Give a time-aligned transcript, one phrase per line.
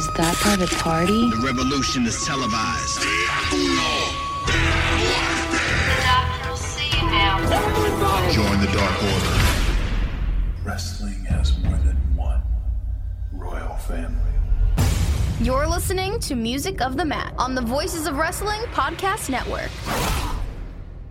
[0.00, 1.28] Is that private party?
[1.28, 3.02] The revolution is televised.
[6.06, 7.36] Doctor will see you now.
[8.32, 9.36] Join the Dark Order.
[10.64, 12.40] Wrestling has more than one
[13.34, 14.32] royal family.
[15.38, 19.70] You're listening to Music of the Mat on the Voices of Wrestling Podcast Network.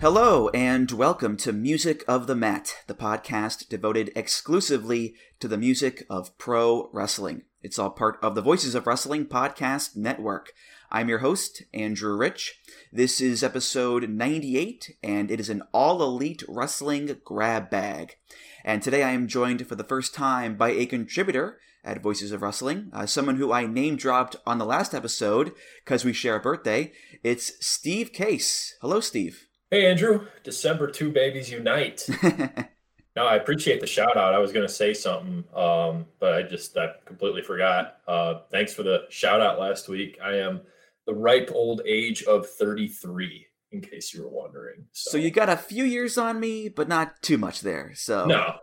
[0.02, 6.08] Hello, and welcome to Music of the Mat, the podcast devoted exclusively to the music
[6.10, 7.44] of pro wrestling.
[7.62, 10.54] It's all part of the Voices of Wrestling Podcast Network.
[10.90, 12.58] I'm your host, Andrew Rich.
[12.90, 18.16] This is episode 98, and it is an all elite wrestling grab bag.
[18.64, 22.42] And today I am joined for the first time by a contributor at Voices of
[22.42, 25.52] Wrestling, uh, someone who I name dropped on the last episode
[25.84, 26.94] because we share a birthday.
[27.24, 28.78] It's Steve Case.
[28.82, 29.48] Hello, Steve.
[29.70, 32.08] Hey Andrew, December two babies unite.
[33.20, 34.34] no, I appreciate the shout out.
[34.34, 37.98] I was going to say something, um, but I just I completely forgot.
[38.08, 40.18] Uh, thanks for the shout out last week.
[40.24, 40.62] I am
[41.06, 44.86] the ripe old age of 33, in case you were wondering.
[44.94, 47.92] So you got a few years on me, but not too much there.
[47.94, 48.56] So no,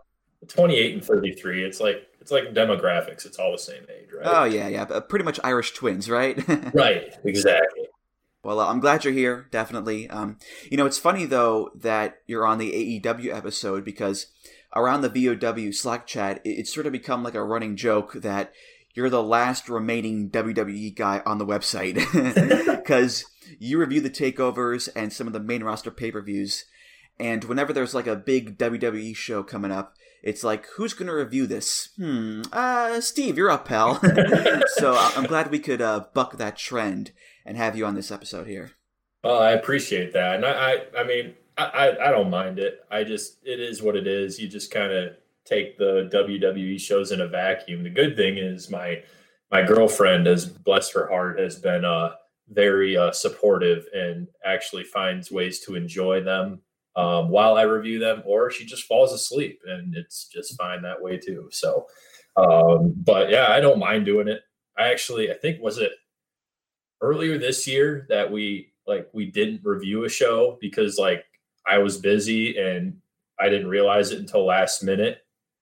[0.47, 1.63] 28 and 33.
[1.63, 3.27] It's like it's like demographics.
[3.27, 4.25] It's all the same age, right?
[4.25, 6.35] Oh yeah, yeah, pretty much Irish twins, right?
[6.73, 7.89] right, exactly.
[8.43, 10.09] Well, uh, I'm glad you're here, definitely.
[10.09, 10.37] Um,
[10.69, 14.27] you know, it's funny though that you're on the AEW episode because
[14.75, 18.53] around the VOW Slack chat, it's sort of become like a running joke that
[18.93, 21.95] you're the last remaining WWE guy on the website
[22.77, 23.25] because
[23.59, 26.65] you review the takeovers and some of the main roster pay per views.
[27.19, 31.13] And whenever there's like a big WWE show coming up, it's like, who's going to
[31.13, 31.89] review this?
[31.97, 33.95] Hmm, uh, Steve, you're up, pal.
[34.75, 37.11] so I- I'm glad we could uh, buck that trend
[37.47, 38.71] and have you on this episode here.
[39.23, 42.85] Well, I appreciate that, and I, I, I mean, I, I, don't mind it.
[42.91, 44.39] I just, it is what it is.
[44.39, 45.13] You just kind of
[45.43, 47.83] take the WWE shows in a vacuum.
[47.83, 49.01] The good thing is my,
[49.49, 52.11] my girlfriend, as bless her heart, has been uh
[52.49, 56.61] very uh, supportive and actually finds ways to enjoy them
[56.95, 61.01] um, while I review them, or she just falls asleep, and it's just fine that
[61.01, 61.49] way too.
[61.51, 61.85] So,
[62.35, 64.41] um, but yeah, I don't mind doing it.
[64.77, 65.91] I actually, I think was it
[67.01, 71.25] earlier this year that we like we didn't review a show because like
[71.67, 72.97] I was busy and
[73.39, 75.19] I didn't realize it until last minute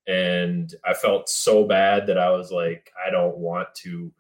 [0.08, 4.14] and I felt so bad that I was like I don't want to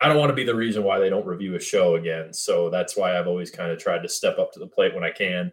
[0.00, 2.32] I don't want to be the reason why they don't review a show again.
[2.34, 5.04] So that's why I've always kind of tried to step up to the plate when
[5.04, 5.52] I can.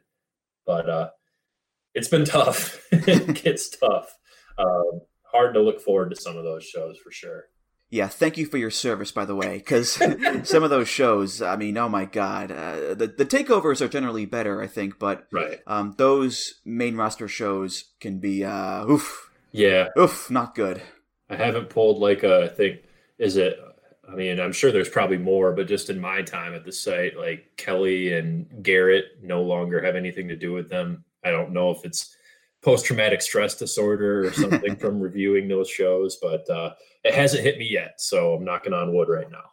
[0.65, 1.09] But uh
[1.93, 2.85] it's been tough.
[2.91, 4.17] it gets tough.
[4.57, 7.45] Um hard to look forward to some of those shows for sure.
[7.91, 9.91] Yeah, thank you for your service, by the way, because
[10.49, 14.25] some of those shows, I mean, oh my god, uh, the the takeovers are generally
[14.25, 15.59] better, I think, but Right.
[15.67, 19.89] um, those main roster shows can be, uh, oof, Yeah.
[19.99, 20.81] oof, not good.
[21.29, 22.79] I haven't pulled like a thing.
[23.19, 23.59] is it
[24.09, 27.15] I mean, I'm sure there's probably more, but just in my time at the site,
[27.17, 31.05] like Kelly and Garrett no longer have anything to do with them.
[31.23, 32.13] I don't know if it's
[32.61, 36.71] post traumatic stress disorder or something from reviewing those shows, but uh,
[37.03, 37.95] it hasn't hit me yet.
[37.99, 39.43] So I'm knocking on wood right now.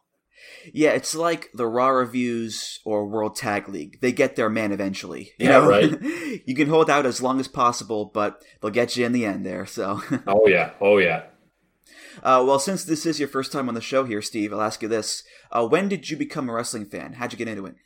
[0.73, 4.01] Yeah, it's like the Raw reviews or World Tag League.
[4.01, 5.33] They get their man eventually.
[5.39, 5.69] You Yeah, know?
[5.69, 5.91] right.
[6.47, 9.45] you can hold out as long as possible, but they'll get you in the end
[9.47, 9.67] there.
[9.67, 10.73] So, Oh, yeah.
[10.81, 11.25] Oh, yeah.
[12.23, 14.83] uh, well, since this is your first time on the show here, Steve, I'll ask
[14.83, 17.15] you this: uh, When did you become a wrestling fan?
[17.15, 17.77] How'd you get into it?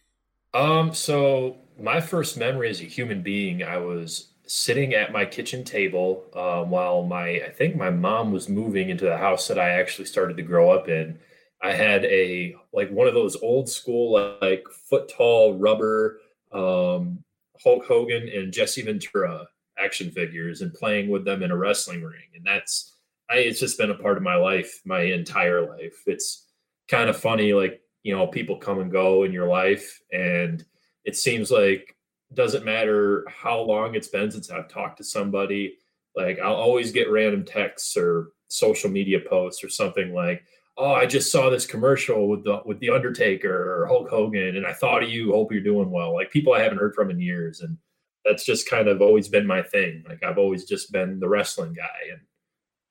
[0.54, 5.64] Um, so my first memory as a human being, I was sitting at my kitchen
[5.64, 9.70] table um, while my I think my mom was moving into the house that I
[9.70, 11.18] actually started to grow up in.
[11.62, 16.20] I had a like one of those old school like foot tall rubber
[16.52, 17.24] um,
[17.64, 19.46] Hulk Hogan and Jesse Ventura
[19.78, 22.92] action figures and playing with them in a wrestling ring, and that's
[23.30, 26.02] I, it's just been a part of my life my entire life.
[26.06, 26.46] It's
[26.88, 30.62] kind of funny, like you know, people come and go in your life, and
[31.06, 31.96] it seems like
[32.34, 35.76] doesn't matter how long it's been since I've talked to somebody.
[36.16, 40.44] Like I'll always get random texts or social media posts or something like,
[40.76, 44.66] "Oh, I just saw this commercial with the with the Undertaker or Hulk Hogan, and
[44.66, 45.32] I thought of you.
[45.32, 47.78] Hope you're doing well." Like people I haven't heard from in years, and
[48.24, 50.04] that's just kind of always been my thing.
[50.08, 52.10] Like I've always just been the wrestling guy.
[52.10, 52.20] And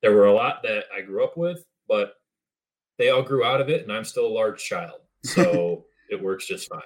[0.02, 2.14] there were a lot that I grew up with, but
[2.98, 5.00] they all grew out of it, and I'm still a large child.
[5.24, 6.80] So it works just fine.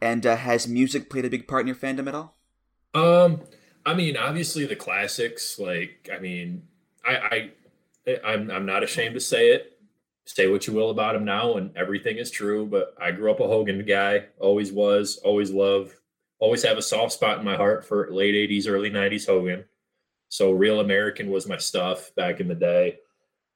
[0.00, 2.36] And uh, has music played a big part in your fandom at all?
[2.94, 3.42] Um,
[3.84, 5.58] I mean, obviously the classics.
[5.58, 6.62] Like, I mean,
[7.04, 7.50] I,
[8.06, 9.78] I, I'm, I'm not ashamed to say it.
[10.24, 12.66] Say what you will about him now, and everything is true.
[12.66, 14.26] But I grew up a Hogan guy.
[14.38, 15.16] Always was.
[15.24, 15.92] Always love.
[16.38, 19.64] Always have a soft spot in my heart for late '80s, early '90s Hogan.
[20.28, 22.98] So, Real American was my stuff back in the day.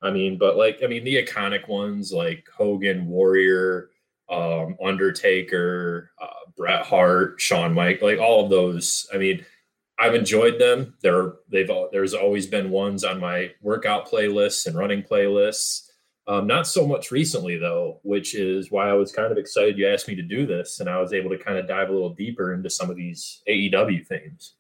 [0.02, 3.90] I mean, but like, I mean, the iconic ones like Hogan, Warrior,
[4.28, 9.08] um, Undertaker, uh, Bret Hart, Shawn Mike, like all of those.
[9.12, 9.44] I mean,
[9.98, 10.94] I've enjoyed them.
[11.02, 15.88] There, they've there's always been ones on my workout playlists and running playlists.
[16.26, 19.86] Um, not so much recently though, which is why I was kind of excited you
[19.86, 22.14] asked me to do this, and I was able to kind of dive a little
[22.14, 24.54] deeper into some of these AEW themes.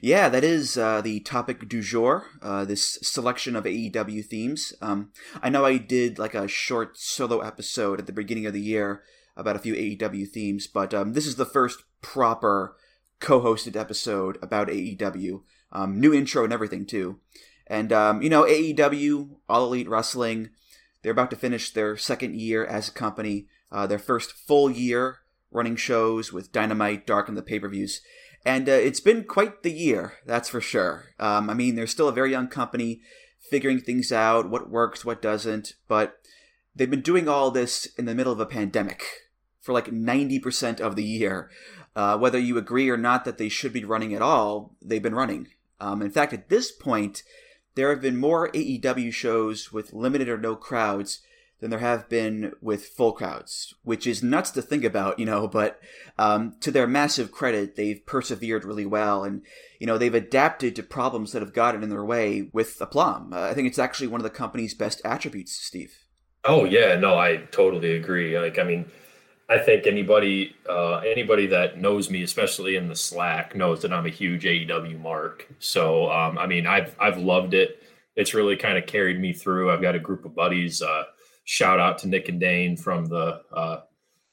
[0.00, 2.26] Yeah, that is uh, the topic du jour.
[2.40, 4.72] Uh, this selection of AEW themes.
[4.80, 5.10] Um,
[5.42, 9.02] I know I did like a short solo episode at the beginning of the year
[9.36, 12.76] about a few AEW themes, but um, this is the first proper
[13.20, 15.42] co-hosted episode about AEW.
[15.72, 17.18] Um, new intro and everything too.
[17.66, 20.50] And um, you know, AEW, All Elite Wrestling,
[21.02, 23.46] they're about to finish their second year as a company.
[23.72, 25.18] Uh, their first full year
[25.50, 28.02] running shows with Dynamite, Dark, and the pay-per-views.
[28.44, 31.06] And uh, it's been quite the year, that's for sure.
[31.18, 33.00] Um, I mean, they're still a very young company,
[33.38, 36.18] figuring things out, what works, what doesn't, but
[36.76, 39.04] they've been doing all this in the middle of a pandemic
[39.60, 41.50] for like 90% of the year.
[41.96, 45.14] Uh, whether you agree or not that they should be running at all, they've been
[45.14, 45.48] running.
[45.80, 47.22] Um, in fact, at this point,
[47.76, 51.20] there have been more AEW shows with limited or no crowds
[51.64, 55.48] than there have been with full crowds, which is nuts to think about, you know.
[55.54, 55.80] But
[56.18, 59.40] um, to their massive credit, they've persevered really well, and
[59.78, 63.32] you know they've adapted to problems that have gotten in their way with aplomb.
[63.32, 65.96] Uh, I think it's actually one of the company's best attributes, Steve.
[66.44, 68.38] Oh yeah, no, I totally agree.
[68.38, 68.90] Like, I mean,
[69.48, 74.04] I think anybody uh, anybody that knows me, especially in the Slack, knows that I'm
[74.04, 75.48] a huge AEW mark.
[75.60, 77.82] So, um, I mean, I've I've loved it.
[78.16, 79.70] It's really kind of carried me through.
[79.70, 80.82] I've got a group of buddies.
[80.82, 81.04] Uh,
[81.44, 83.80] shout out to Nick and Dane from the uh,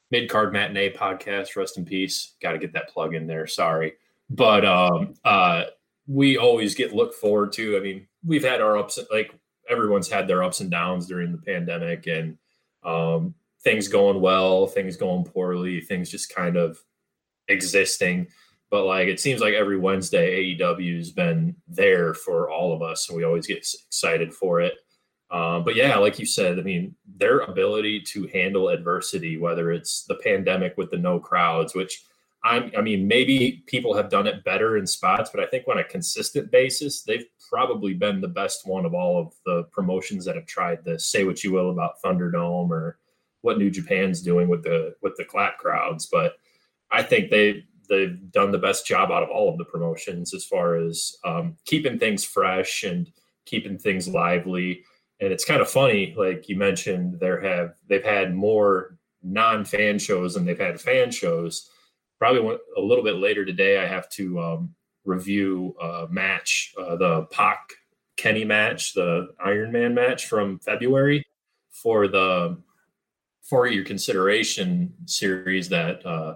[0.10, 1.56] Mid Card Matinee podcast.
[1.56, 2.34] Rest in peace.
[2.42, 3.48] Got to get that plug in there.
[3.48, 3.94] Sorry,
[4.30, 5.66] but um, uh,
[6.08, 7.78] we always get looked forward to.
[7.78, 9.34] I mean, we've had our ups, like
[9.70, 12.38] everyone's had their ups and downs during the pandemic, and
[12.84, 16.78] um, things going well, things going poorly, things just kind of
[17.48, 18.28] existing.
[18.70, 23.18] But like it seems like every Wednesday, AEW's been there for all of us, and
[23.18, 24.76] we always get excited for it.
[25.32, 30.04] Um, but yeah, like you said, I mean, their ability to handle adversity, whether it's
[30.04, 32.04] the pandemic with the no crowds, which
[32.44, 35.78] I'm, I mean, maybe people have done it better in spots, but I think on
[35.78, 40.36] a consistent basis, they've probably been the best one of all of the promotions that
[40.36, 41.06] have tried this.
[41.06, 42.98] Say what you will about Thunderdome or
[43.42, 46.34] what New Japan's doing with the with the clap crowds, but
[46.92, 50.46] I think they they've done the best job out of all of the promotions as
[50.46, 53.12] far as um, keeping things fresh and
[53.46, 54.84] keeping things lively
[55.22, 60.34] and it's kind of funny like you mentioned there have they've had more non-fan shows
[60.34, 61.70] than they've had fan shows.
[62.18, 64.76] Probably a little bit later today i have to um,
[65.06, 67.72] review a match uh, the Pac
[68.16, 71.26] kenny match the iron man match from february
[71.72, 72.58] for the
[73.42, 76.36] for your consideration series that uh,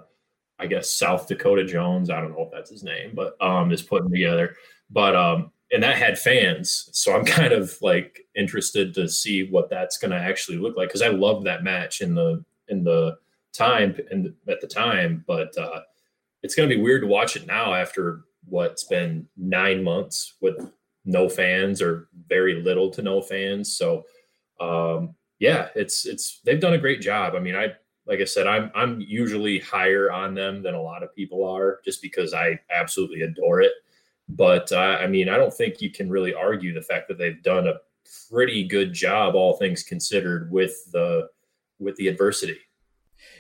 [0.58, 3.84] i guess south dakota jones i don't know if that's his name but um is
[3.84, 4.56] putting together.
[4.90, 6.90] But um and that had fans.
[6.94, 10.90] So I'm kind of like interested to see what that's going to actually look like
[10.90, 13.18] because I loved that match in the in the
[13.54, 15.82] time and at the time, but uh,
[16.44, 20.72] it's going to be weird to watch it now after what's been nine months with
[21.06, 23.78] no fans or very little to no fans.
[23.78, 24.04] So
[24.60, 27.36] um, yeah, it's it's they've done a great job.
[27.36, 27.74] I mean, I
[28.08, 31.80] like I said, I'm I'm usually higher on them than a lot of people are,
[31.84, 33.74] just because I absolutely adore it.
[34.28, 37.42] But uh, I mean, I don't think you can really argue the fact that they've
[37.44, 37.76] done a
[38.30, 41.30] pretty good job, all things considered, with the
[41.80, 42.58] with the adversity.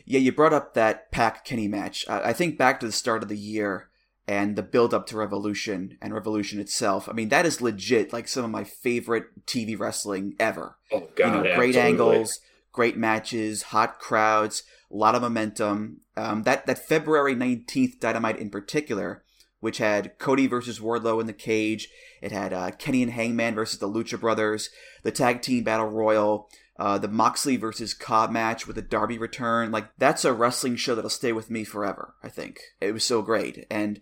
[0.06, 2.06] Yeah, you brought up that Pac Kenny match.
[2.08, 3.90] I think back to the start of the year
[4.28, 7.08] and the build up to Revolution and Revolution itself.
[7.10, 10.78] I mean, that is legit like some of my favorite TV wrestling ever.
[10.92, 11.82] Oh God, you know, great absolutely.
[11.82, 12.40] angles,
[12.72, 16.02] great matches, hot crowds, a lot of momentum.
[16.18, 19.24] Um, that that February nineteenth Dynamite in particular
[19.60, 21.90] which had Cody versus Wardlow in the cage.
[22.22, 24.70] It had uh, Kenny and Hangman versus the Lucha Brothers,
[25.04, 29.72] the Tag Team Battle Royal, uh, the Moxley versus Cobb match with the Darby return.
[29.72, 32.60] Like, that's a wrestling show that'll stay with me forever, I think.
[32.82, 33.66] It was so great.
[33.70, 34.02] And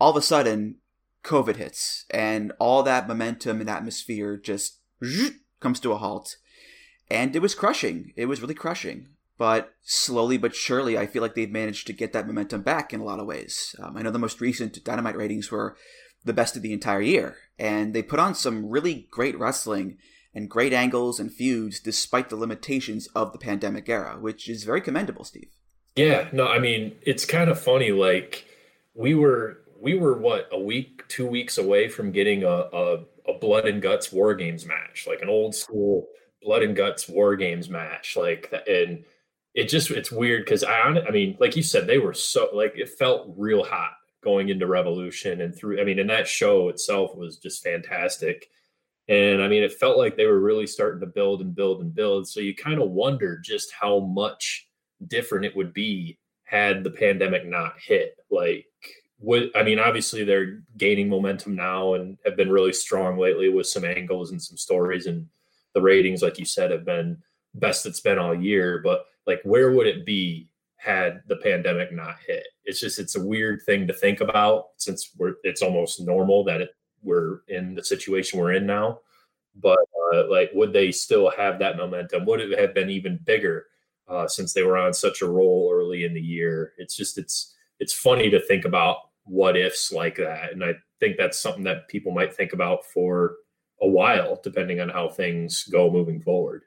[0.00, 0.76] all of a sudden,
[1.24, 4.78] COVID hits, and all that momentum and atmosphere just
[5.60, 6.36] comes to a halt.
[7.10, 8.12] And it was crushing.
[8.16, 9.08] It was really crushing.
[9.38, 13.00] But slowly but surely, I feel like they've managed to get that momentum back in
[13.00, 13.74] a lot of ways.
[13.82, 15.76] Um, I know the most recent Dynamite ratings were
[16.24, 19.98] the best of the entire year, and they put on some really great wrestling
[20.34, 24.80] and great angles and feuds despite the limitations of the pandemic era, which is very
[24.80, 25.50] commendable, Steve.
[25.96, 27.90] Yeah, no, I mean, it's kind of funny.
[27.90, 28.44] Like,
[28.94, 33.38] we were, we were what, a week, two weeks away from getting a, a, a
[33.40, 36.06] blood and guts war games match, like an old school
[36.42, 38.14] blood and guts war games match.
[38.14, 39.04] Like, and
[39.56, 42.74] it just, it's weird because I, I mean, like you said, they were so, like,
[42.76, 47.16] it felt real hot going into Revolution and through, I mean, and that show itself
[47.16, 48.48] was just fantastic
[49.08, 51.94] and I mean, it felt like they were really starting to build and build and
[51.94, 52.26] build.
[52.28, 54.68] So you kind of wonder just how much
[55.06, 58.16] different it would be had the pandemic not hit.
[58.30, 58.66] Like,
[59.20, 63.68] would I mean, obviously they're gaining momentum now and have been really strong lately with
[63.68, 65.28] some angles and some stories, and
[65.74, 67.22] the ratings, like you said, have been
[67.58, 68.80] best it's been all year.
[68.82, 72.46] But like, where would it be had the pandemic not hit?
[72.64, 76.60] It's just it's a weird thing to think about since we're it's almost normal that
[76.60, 76.70] it
[77.02, 79.00] we're in the situation we're in now.
[79.54, 79.78] But
[80.12, 82.26] uh, like, would they still have that momentum?
[82.26, 83.66] Would it have been even bigger
[84.08, 86.72] uh, since they were on such a roll early in the year?
[86.78, 91.16] It's just it's it's funny to think about what ifs like that, and I think
[91.16, 93.36] that's something that people might think about for
[93.82, 96.62] a while, depending on how things go moving forward.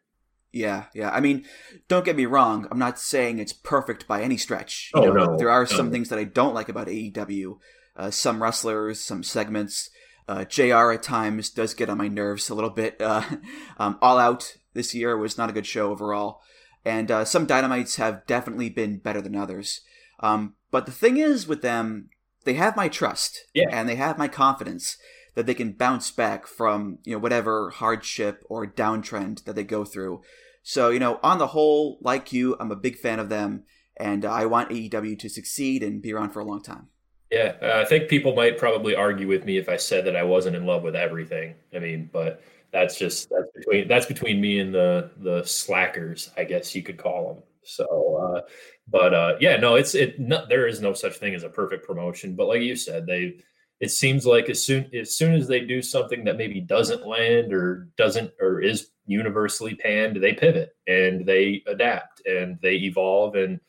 [0.51, 1.11] Yeah, yeah.
[1.11, 1.45] I mean,
[1.87, 2.67] don't get me wrong.
[2.71, 4.91] I'm not saying it's perfect by any stretch.
[4.95, 5.77] You oh know, no, there are no.
[5.77, 7.59] some things that I don't like about AEW.
[7.95, 9.89] Uh, some wrestlers, some segments.
[10.27, 13.01] Uh, JR at times does get on my nerves a little bit.
[13.01, 13.23] Uh,
[13.77, 16.41] um, All Out this year was not a good show overall.
[16.85, 19.81] And uh, some Dynamites have definitely been better than others.
[20.21, 22.09] Um, but the thing is with them,
[22.45, 23.67] they have my trust yeah.
[23.69, 24.97] and they have my confidence
[25.35, 29.85] that they can bounce back from you know whatever hardship or downtrend that they go
[29.85, 30.21] through.
[30.63, 33.63] So you know, on the whole, like you, I'm a big fan of them,
[33.97, 36.87] and I want AEW to succeed and be around for a long time.
[37.31, 40.23] Yeah, uh, I think people might probably argue with me if I said that I
[40.23, 41.55] wasn't in love with everything.
[41.75, 46.43] I mean, but that's just that's between that's between me and the the slackers, I
[46.43, 47.43] guess you could call them.
[47.63, 48.41] So, uh,
[48.87, 50.19] but uh, yeah, no, it's it.
[50.19, 52.35] No, there is no such thing as a perfect promotion.
[52.35, 53.37] But like you said, they
[53.79, 57.53] it seems like as soon as soon as they do something that maybe doesn't land
[57.53, 63.59] or doesn't or is universally panned, they pivot and they adapt and they evolve and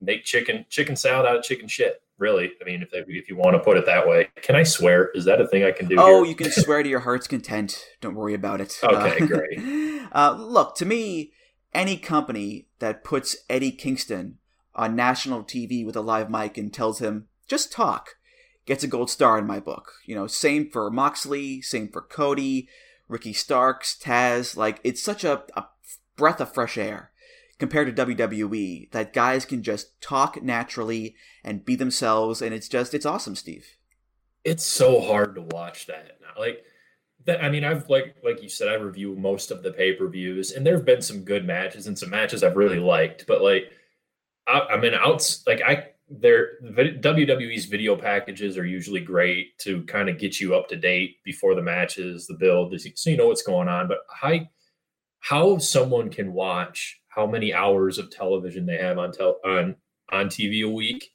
[0.00, 2.50] make chicken chicken salad out of chicken shit really.
[2.60, 5.10] I mean, if they, if you want to put it that way, can I swear?
[5.14, 5.96] Is that a thing I can do?
[5.98, 6.30] Oh, here?
[6.30, 7.84] you can swear to your heart's content.
[8.00, 8.78] Don't worry about it.
[8.82, 9.58] Okay, uh, great.
[10.10, 11.34] Uh, look, to me,
[11.74, 14.38] any company that puts Eddie Kingston
[14.74, 18.14] on national TV with a live mic and tells him just talk
[18.68, 19.94] gets a gold star in my book.
[20.04, 22.68] You know, same for Moxley, same for Cody,
[23.08, 24.56] Ricky Starks, Taz.
[24.56, 25.64] Like, it's such a, a
[26.16, 27.10] breath of fresh air
[27.58, 32.92] compared to WWE that guys can just talk naturally and be themselves and it's just
[32.92, 33.66] it's awesome, Steve.
[34.44, 36.38] It's so hard to watch that now.
[36.38, 36.62] Like
[37.24, 40.64] that I mean I've like like you said I review most of the pay-per-views and
[40.64, 43.72] there've been some good matches and some matches I've really liked, but like
[44.46, 50.08] I, I mean outs like I their WWE's video packages are usually great to kind
[50.08, 53.42] of get you up to date before the matches, the build, so you know what's
[53.42, 53.88] going on.
[53.88, 54.40] But how
[55.20, 59.76] how someone can watch how many hours of television they have on tel- on
[60.10, 61.10] on TV a week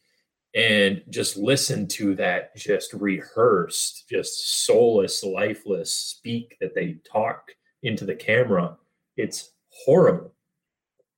[0.56, 8.06] and just listen to that just rehearsed, just soulless, lifeless speak that they talk into
[8.06, 8.78] the camera.
[9.18, 10.34] It's horrible.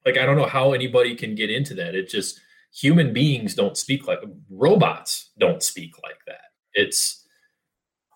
[0.05, 1.96] Like I don't know how anybody can get into that.
[1.96, 2.39] It just
[2.74, 4.20] human beings don't speak like
[4.50, 6.42] robots don't speak like that.
[6.74, 7.26] It's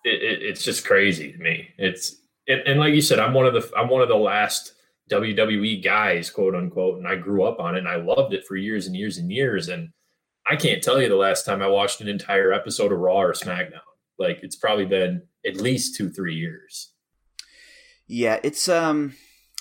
[0.04, 1.68] it, it, it's just crazy to me.
[1.78, 2.16] It's
[2.48, 4.74] and, and like you said, I'm one of the I'm one of the last
[5.10, 8.56] WWE guys, quote unquote, and I grew up on it and I loved it for
[8.56, 9.68] years and years and years.
[9.68, 9.90] And
[10.46, 13.32] I can't tell you the last time I watched an entire episode of Raw or
[13.32, 13.80] SmackDown.
[14.18, 16.92] Like it's probably been at least two, three years.
[18.06, 19.14] Yeah, it's um,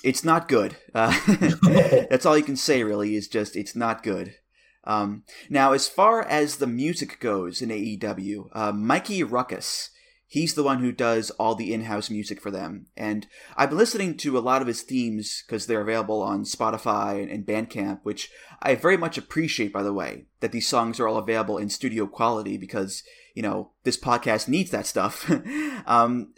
[0.03, 0.75] it's not good.
[0.93, 1.17] Uh,
[2.09, 3.15] that's all you can say, really.
[3.15, 4.35] Is just it's not good.
[4.83, 9.89] Um, now, as far as the music goes in AEW, uh, Mikey Ruckus,
[10.25, 14.15] he's the one who does all the in-house music for them, and I've been listening
[14.17, 18.31] to a lot of his themes because they're available on Spotify and Bandcamp, which
[18.61, 19.73] I very much appreciate.
[19.73, 23.03] By the way, that these songs are all available in studio quality because
[23.35, 25.29] you know this podcast needs that stuff.
[25.85, 26.33] um,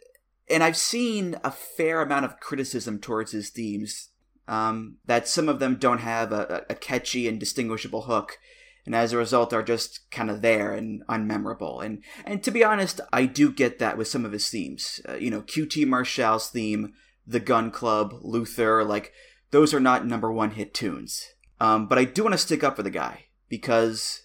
[0.50, 4.10] and I've seen a fair amount of criticism towards his themes.
[4.52, 8.38] Um, that some of them don't have a, a catchy and distinguishable hook,
[8.86, 11.82] and as a result are just kind of there and unmemorable.
[11.84, 15.00] And and to be honest, I do get that with some of his themes.
[15.08, 16.92] Uh, you know, QT Marshall's theme,
[17.26, 19.14] The Gun Club, Luther, like
[19.52, 21.30] those are not number one hit tunes.
[21.62, 24.24] Um, but I do want to stick up for the guy because,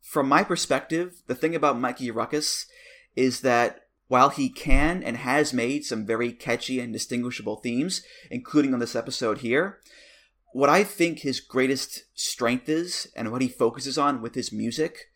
[0.00, 2.66] from my perspective, the thing about Mikey Ruckus
[3.14, 8.72] is that while he can and has made some very catchy and distinguishable themes, including
[8.72, 9.80] on this episode here,
[10.52, 15.10] what I think his greatest strength is and what he focuses on with his music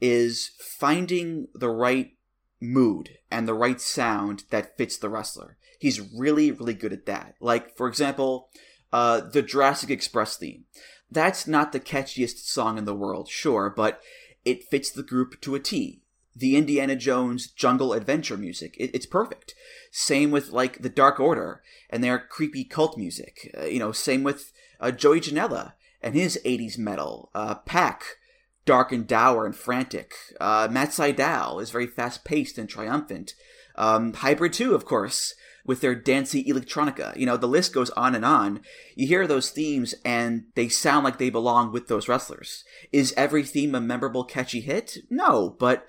[0.00, 2.12] is finding the right
[2.60, 5.56] mood and the right sound that fits the wrestler.
[5.78, 7.36] He's really, really good at that.
[7.40, 8.50] Like, for example,
[8.92, 10.64] uh, the Jurassic Express theme.
[11.10, 14.00] That's not the catchiest song in the world, sure, but
[14.44, 16.01] it fits the group to a T.
[16.34, 19.54] The Indiana Jones jungle adventure music, it, it's perfect.
[19.90, 23.54] Same with like the Dark Order and their creepy cult music.
[23.56, 27.30] Uh, you know, same with uh, Joey Janela and his 80s metal.
[27.34, 28.16] Uh, Pac,
[28.64, 30.14] dark and dour and frantic.
[30.40, 33.34] Uh, Matt Sydal is very fast paced and triumphant.
[33.76, 35.34] Um, Hybrid 2, of course,
[35.64, 37.16] with their dancey electronica.
[37.16, 38.60] You know, the list goes on and on.
[38.94, 42.64] You hear those themes and they sound like they belong with those wrestlers.
[42.92, 44.98] Is every theme a memorable, catchy hit?
[45.08, 45.86] No, but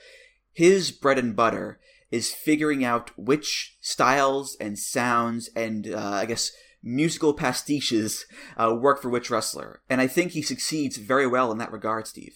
[0.53, 1.79] his bread and butter
[2.11, 6.51] is figuring out which styles and sounds and, uh, I guess,
[6.83, 8.25] musical pastiches
[8.57, 9.81] uh, work for which wrestler.
[9.89, 12.35] And I think he succeeds very well in that regard, Steve.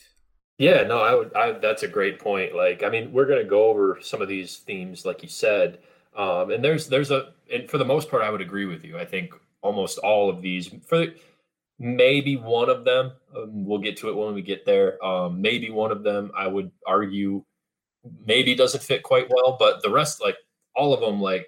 [0.58, 1.34] Yeah, no, I would.
[1.36, 2.56] I, that's a great point.
[2.56, 5.80] Like, I mean, we're going to go over some of these themes, like you said,
[6.16, 8.98] um, and there's there's a, and for the most part, I would agree with you.
[8.98, 11.14] I think almost all of these, for The,
[11.78, 15.04] maybe one of them, um, we'll get to it when we get there.
[15.06, 17.44] Um, maybe one of them, I would argue,
[18.26, 20.38] maybe doesn't fit quite well, but the rest, like
[20.76, 21.48] all of them, like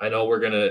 [0.00, 0.70] I know we're gonna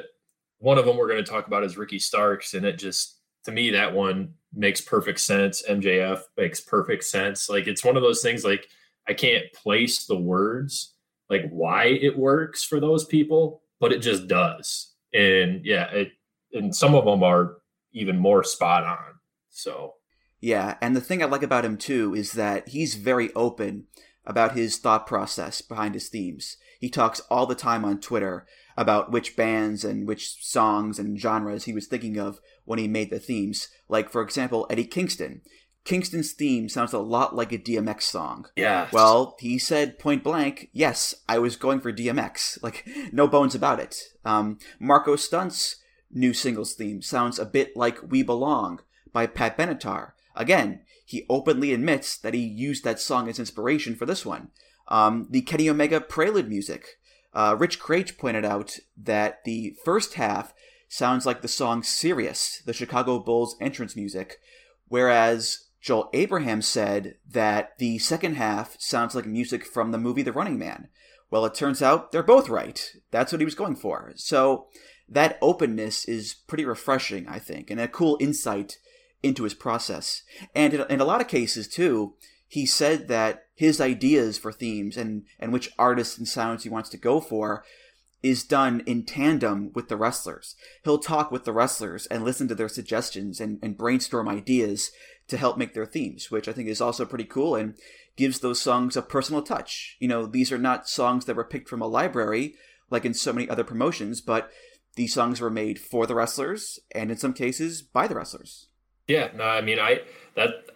[0.59, 3.71] one of them we're to talk about is Ricky Starks, and it just to me
[3.71, 5.63] that one makes perfect sense.
[5.67, 7.49] MJF makes perfect sense.
[7.49, 8.67] Like it's one of those things like
[9.07, 10.93] I can't place the words
[11.29, 14.93] like why it works for those people, but it just does.
[15.13, 16.11] And yeah, it
[16.53, 17.57] and some of them are
[17.93, 19.19] even more spot on.
[19.49, 19.95] So
[20.41, 23.85] yeah, and the thing I like about him too is that he's very open
[24.29, 26.55] about his thought process behind his themes.
[26.79, 28.45] He talks all the time on Twitter
[28.77, 33.09] about which bands and which songs and genres he was thinking of when he made
[33.09, 33.69] the themes.
[33.89, 35.41] Like, for example, Eddie Kingston.
[35.83, 38.45] Kingston's theme sounds a lot like a DMX song.
[38.55, 38.87] Yeah.
[38.91, 42.59] Well, he said point blank, yes, I was going for DMX.
[42.63, 43.97] Like, no bones about it.
[44.23, 45.77] Um, Marko Stunt's
[46.11, 50.11] new singles theme sounds a bit like We Belong by Pat Benatar.
[50.35, 54.49] Again, he openly admits that he used that song as inspiration for this one.
[54.87, 56.99] Um, the Kenny Omega Prelude music
[57.33, 60.53] uh, Rich Kraetsch pointed out that the first half
[60.87, 64.39] sounds like the song Sirius, the Chicago Bulls entrance music,
[64.87, 70.31] whereas Joel Abraham said that the second half sounds like music from the movie The
[70.31, 70.89] Running Man.
[71.31, 72.91] Well, it turns out they're both right.
[73.09, 74.11] That's what he was going for.
[74.15, 74.67] So
[75.07, 78.77] that openness is pretty refreshing, I think, and a cool insight
[79.21, 80.23] into his process.
[80.55, 82.15] And in, a lot of cases, too,
[82.47, 86.89] he said that his ideas for themes and, and which artists and sounds he wants
[86.89, 87.63] to go for
[88.21, 90.55] is done in tandem with the wrestlers.
[90.83, 94.91] He'll talk with the wrestlers and listen to their suggestions and, and brainstorm ideas
[95.29, 97.75] to help make their themes, which I think is also pretty cool and
[98.17, 99.95] gives those songs a personal touch.
[99.99, 102.55] You know, these are not songs that were picked from a library
[102.89, 104.49] like in so many other promotions, but
[104.95, 108.68] these songs were made for the wrestlers and in some cases by the wrestlers.
[109.09, 110.01] Yeah, no, I mean, I
[110.35, 110.69] that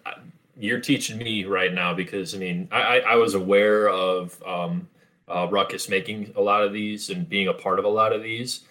[0.57, 4.89] you're teaching me right now because I mean I, I was aware of um,
[5.27, 8.23] uh, Ruckus making a lot of these and being a part of a lot of
[8.23, 8.61] these,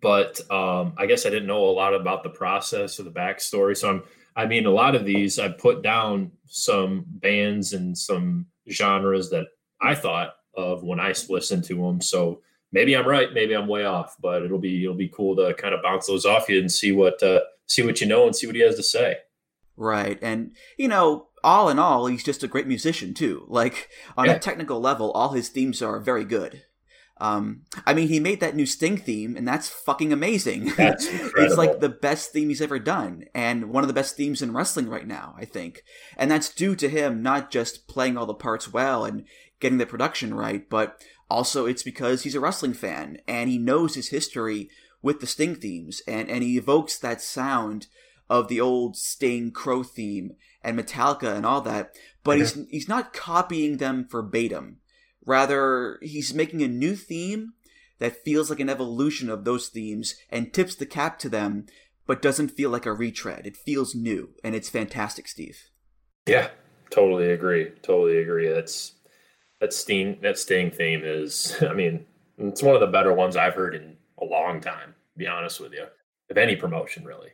[0.00, 3.76] but um, I guess I didn't know a lot about the process or the backstory.
[3.76, 4.02] So I'm
[4.36, 9.48] I mean a lot of these I put down some bands and some genres that
[9.82, 12.00] I thought of when I listened to them.
[12.00, 12.40] So
[12.72, 15.74] maybe I'm right, maybe I'm way off, but it'll be it'll be cool to kind
[15.74, 18.46] of bounce those off you and see what uh, see what you know and see
[18.46, 19.18] what he has to say.
[19.76, 20.18] Right.
[20.20, 23.46] And, you know, all in all, he's just a great musician too.
[23.48, 24.32] Like on yeah.
[24.32, 26.64] a technical level, all his themes are very good.
[27.18, 30.72] Um, I mean, he made that new Sting theme, and that's fucking amazing.
[30.76, 34.40] That's it's like the best theme he's ever done, and one of the best themes
[34.40, 35.82] in wrestling right now, I think.
[36.16, 39.26] And that's due to him not just playing all the parts well and
[39.60, 43.96] getting the production right, but also it's because he's a wrestling fan and he knows
[43.96, 44.70] his history
[45.02, 47.86] with the Sting themes, and and he evokes that sound
[48.28, 50.32] of the old Sting Crow theme
[50.62, 52.70] and Metallica and all that, but he's mm-hmm.
[52.70, 54.78] he's not copying them verbatim.
[55.24, 57.52] Rather, he's making a new theme
[57.98, 61.66] that feels like an evolution of those themes and tips the cap to them,
[62.06, 63.46] but doesn't feel like a retread.
[63.46, 65.58] It feels new, and it's fantastic, Steve.
[66.26, 66.48] Yeah,
[66.90, 67.70] Totally agree.
[67.82, 68.48] Totally agree.
[68.48, 68.92] That's
[69.60, 71.56] that Sting that Sting theme is.
[71.68, 72.04] I mean,
[72.36, 74.94] it's one of the better ones I've heard in a long time.
[75.12, 75.86] To be honest with you,
[76.30, 77.30] of any promotion really.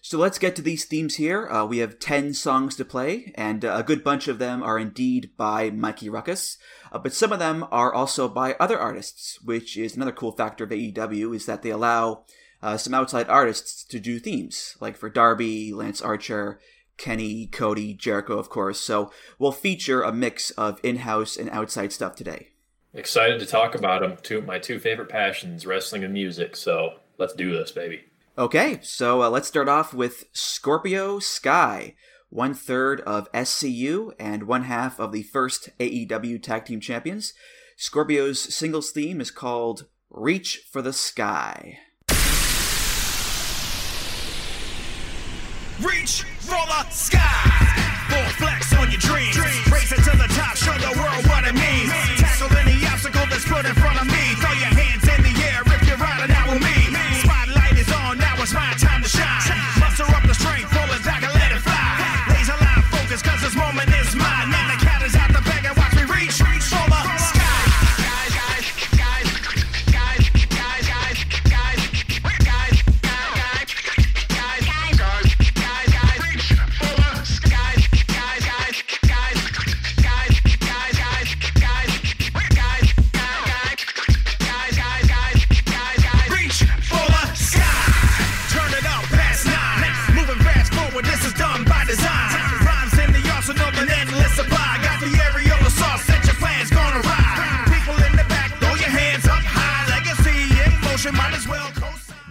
[0.00, 1.48] So let's get to these themes here.
[1.48, 4.78] Uh, we have 10 songs to play, and uh, a good bunch of them are
[4.78, 6.56] indeed by Mikey Ruckus,
[6.92, 10.64] uh, but some of them are also by other artists, which is another cool factor
[10.64, 12.24] of AEW, is that they allow
[12.62, 16.60] uh, some outside artists to do themes, like for Darby, Lance Archer,
[16.96, 18.80] Kenny, Cody, Jericho, of course.
[18.80, 22.48] So we'll feature a mix of in-house and outside stuff today.
[22.94, 24.16] Excited to talk about them.
[24.22, 26.56] Two my two favorite passions, wrestling and music.
[26.56, 28.04] So let's do this, baby.
[28.36, 31.94] Okay, so uh, let's start off with Scorpio Sky,
[32.30, 37.32] one third of SCU and one half of the first AEW Tag Team Champions.
[37.76, 41.78] Scorpio's singles theme is called Reach for the Sky.
[45.80, 47.78] Reach for the sky.
[48.08, 49.38] Full flex on your dreams.
[49.70, 52.17] Race it to the top, show the world what it means.
[53.58, 54.17] Put in front of me.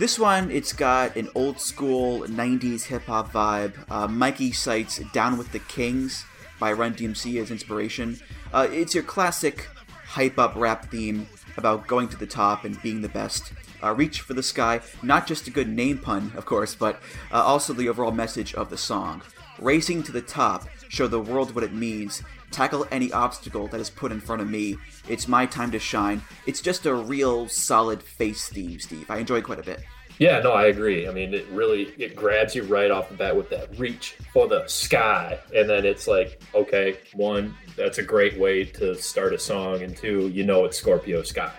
[0.07, 3.73] This one, it's got an old school 90s hip hop vibe.
[3.91, 6.23] Uh, Mikey cites Down with the Kings
[6.61, 8.17] by Run DMC as inspiration.
[8.53, 9.67] Uh, it's your classic
[10.05, 13.51] hype up rap theme about going to the top and being the best.
[13.83, 17.01] Uh, Reach for the Sky, not just a good name pun, of course, but
[17.33, 19.21] uh, also the overall message of the song.
[19.59, 23.89] Racing to the top, show the world what it means, tackle any obstacle that is
[23.89, 24.77] put in front of me.
[25.09, 26.21] It's my time to shine.
[26.45, 29.11] It's just a real solid face theme, Steve.
[29.11, 29.83] I enjoy it quite a bit.
[30.19, 31.07] Yeah, no, I agree.
[31.07, 34.47] I mean, it really it grabs you right off the bat with that reach for
[34.47, 39.39] the sky, and then it's like, okay, one, that's a great way to start a
[39.39, 41.53] song, and two, you know, it's Scorpio Sky,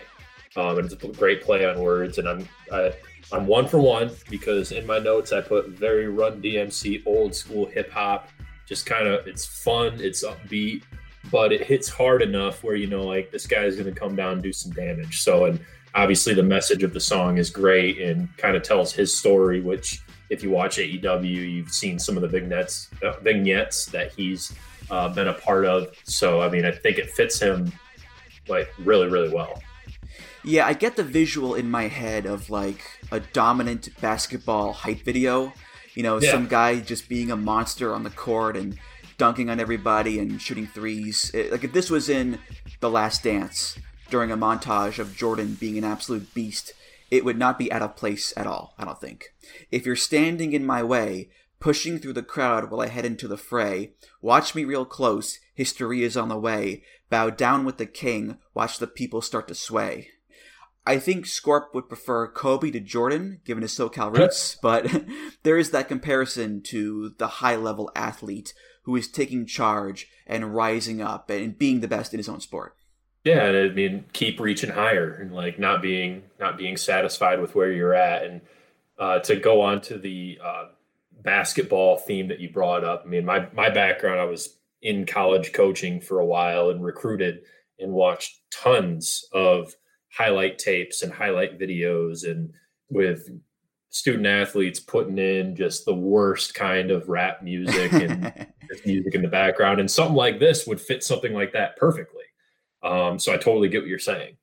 [0.56, 2.92] um, and it's a great play on words, and I'm I,
[3.30, 7.66] I'm one for one because in my notes I put very Run DMC old school
[7.66, 8.28] hip hop,
[8.66, 10.82] just kind of it's fun, it's upbeat,
[11.30, 14.42] but it hits hard enough where you know like this guy's to come down and
[14.42, 15.22] do some damage.
[15.22, 15.60] So and
[15.94, 20.00] obviously the message of the song is great and kind of tells his story which
[20.30, 21.24] if you watch aew
[21.54, 24.52] you've seen some of the vignettes uh, vignettes that he's
[24.90, 27.72] uh, been a part of so i mean i think it fits him
[28.48, 29.60] like really really well
[30.44, 35.52] Yeah, I get the visual in my head of like a dominant basketball hype video.
[35.94, 36.30] You know, Yeah.
[36.30, 38.78] some guy just being a monster on the court and
[39.18, 41.30] dunking on everybody and shooting threes.
[41.34, 42.38] It- like if this was in
[42.80, 43.76] The Last Dance
[44.10, 46.72] during a montage of Jordan being an absolute beast,
[47.10, 49.26] it would not be out of place at all, I don't think.
[49.70, 53.36] If you're standing in my way, pushing through the crowd while I head into the
[53.36, 58.38] fray, watch me real close, history is on the way, bow down with the king,
[58.54, 60.08] watch the people start to sway.
[60.86, 64.86] I think Scorp would prefer Kobe to Jordan, given his SoCal roots, but
[65.42, 71.02] there is that comparison to the high level athlete who is taking charge and rising
[71.02, 72.74] up and being the best in his own sport.
[73.28, 77.54] Yeah, and I mean, keep reaching higher and like not being not being satisfied with
[77.54, 78.40] where you're at, and
[78.98, 80.68] uh, to go on to the uh,
[81.22, 83.02] basketball theme that you brought up.
[83.04, 87.42] I mean, my my background, I was in college coaching for a while and recruited
[87.78, 89.76] and watched tons of
[90.10, 92.54] highlight tapes and highlight videos, and
[92.88, 93.28] with
[93.90, 98.46] student athletes putting in just the worst kind of rap music and
[98.86, 102.17] music in the background, and something like this would fit something like that perfectly.
[102.82, 104.36] Um, so I totally get what you're saying.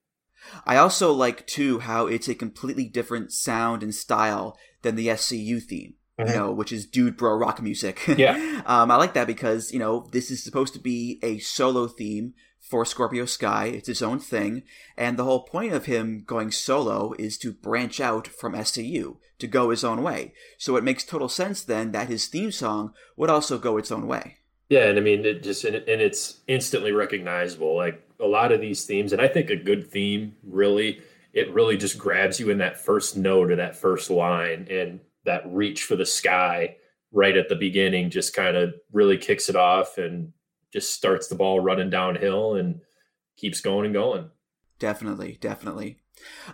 [0.65, 5.61] I also like too how it's a completely different sound and style than the SCU
[5.61, 5.95] theme.
[6.17, 7.99] You know, which is dude bro rock music.
[8.17, 8.61] Yeah.
[8.65, 12.33] um, I like that because you know this is supposed to be a solo theme
[12.61, 13.65] for Scorpio Sky.
[13.65, 14.63] It's its own thing,
[14.95, 19.47] and the whole point of him going solo is to branch out from SCU to
[19.47, 20.33] go his own way.
[20.57, 24.07] So it makes total sense then that his theme song would also go its own
[24.07, 24.37] way.
[24.69, 27.75] Yeah, and I mean, it just and it's instantly recognizable.
[27.75, 31.01] Like a lot of these themes, and I think a good theme really,
[31.33, 35.43] it really just grabs you in that first note or that first line, and that
[35.45, 36.77] reach for the sky
[37.11, 40.33] right at the beginning just kind of really kicks it off and
[40.71, 42.81] just starts the ball running downhill and
[43.37, 44.29] keeps going and going.
[44.79, 45.99] Definitely, definitely.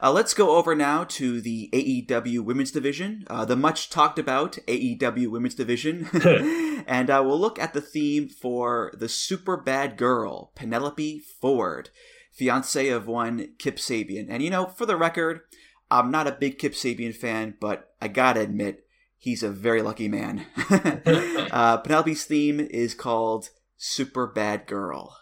[0.01, 4.57] Uh, let's go over now to the AEW Women's Division, uh, the much talked about
[4.67, 6.07] AEW Women's Division.
[6.87, 11.89] and uh, we'll look at the theme for the super bad girl, Penelope Ford,
[12.31, 14.27] fiance of one Kip Sabian.
[14.29, 15.41] And you know, for the record,
[15.89, 18.85] I'm not a big Kip Sabian fan, but I gotta admit,
[19.17, 20.45] he's a very lucky man.
[21.51, 25.17] uh, Penelope's theme is called Super Bad Girl.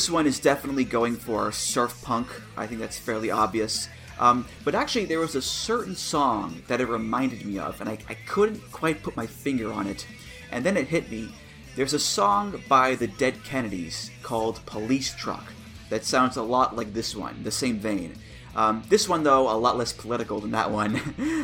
[0.00, 2.26] This one is definitely going for surf punk.
[2.56, 3.86] I think that's fairly obvious.
[4.18, 7.98] Um, but actually, there was a certain song that it reminded me of, and I,
[8.08, 10.06] I couldn't quite put my finger on it.
[10.52, 11.28] And then it hit me.
[11.76, 15.44] There's a song by the Dead Kennedys called Police Truck
[15.90, 18.14] that sounds a lot like this one, the same vein.
[18.56, 20.98] Um, this one, though, a lot less political than that one.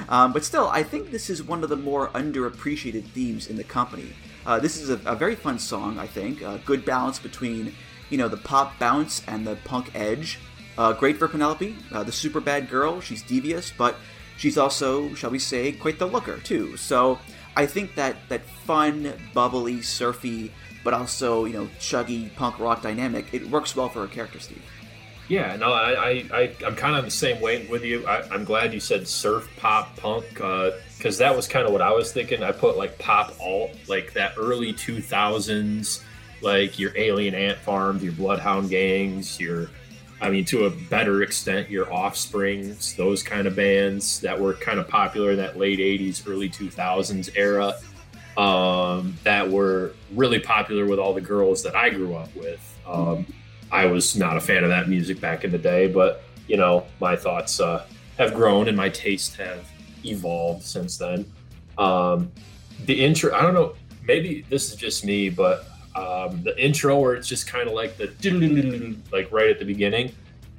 [0.09, 3.65] um, but still, I think this is one of the more underappreciated themes in the
[3.65, 4.15] company.
[4.47, 6.41] Uh, this is a, a very fun song, I think.
[6.41, 7.75] A good balance between,
[8.11, 10.39] you know, the pop bounce and the punk edge.
[10.79, 13.01] Uh, great for Penelope, uh, the super bad girl.
[13.01, 13.97] She's devious, but
[14.37, 16.77] she's also, shall we say, quite the looker too.
[16.77, 17.19] So
[17.57, 20.53] I think that that fun, bubbly, surfy,
[20.85, 24.63] but also you know chuggy punk rock dynamic, it works well for her character, Steve.
[25.29, 28.07] Yeah, no, I, I, I I'm kind of the same way with you.
[28.07, 31.91] I, I'm glad you said surf, pop, punk, because that was kind of what I
[31.93, 32.45] was thinking.
[32.45, 36.03] I put like pop alt, like that early 2000s,
[36.43, 39.71] like your Alien Ant Farms, your Bloodhound Gangs, your,
[40.21, 44.79] I mean, to a better extent, your Offsprings, those kind of bands that were kind
[44.79, 47.75] of popular in that late 80s, early 2000s era.
[48.37, 52.61] Um, that were really popular with all the girls that I grew up with.
[52.87, 53.25] Um,
[53.73, 56.87] I was not a fan of that music back in the day, but you know,
[57.01, 57.87] my thoughts uh,
[58.19, 59.67] have grown and my tastes have
[60.05, 61.31] evolved since then.
[61.79, 62.31] Um,
[62.85, 63.75] the intro, I don't know,
[64.07, 65.67] maybe this is just me, but
[65.97, 68.09] um, the intro where it's just kind of like the
[69.13, 70.15] like right at the beginning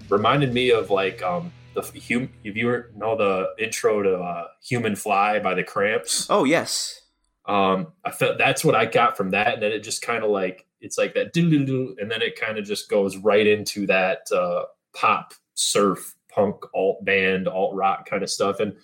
[0.10, 2.30] reminded me of like um, the hum.
[2.44, 7.02] If you ever know the intro to uh, "Human Fly" by the Cramps, Oh yes,
[7.46, 10.32] um, I felt that's what I got from that, and then it just kind of
[10.32, 14.64] like it's like that, and then it kind of just goes right into that uh,
[14.94, 18.60] pop, surf, punk, alt band, alt rock kind of stuff.
[18.60, 18.76] And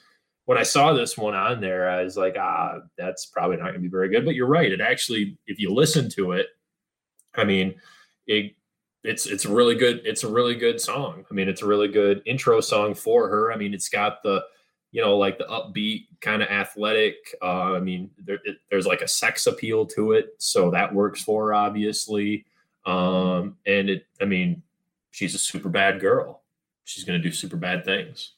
[0.46, 3.76] when I saw this one on there, I was like, ah, that's probably not going
[3.76, 4.26] to be very good.
[4.26, 6.48] But you're right; it actually, if you listen to it,
[7.36, 7.76] I mean,
[8.28, 8.54] it
[9.04, 11.26] it's it's really good it's a really good song.
[11.30, 13.52] I mean, it's a really good intro song for her.
[13.52, 14.44] I mean, it's got the
[14.92, 17.16] you know like the upbeat kind of athletic.
[17.42, 21.22] Uh, I mean, there, it, there's like a sex appeal to it, so that works
[21.22, 22.46] for her obviously.
[22.86, 24.62] Um, and it, I mean,
[25.12, 26.44] she's a super bad girl.
[26.84, 28.34] She's gonna do super bad things.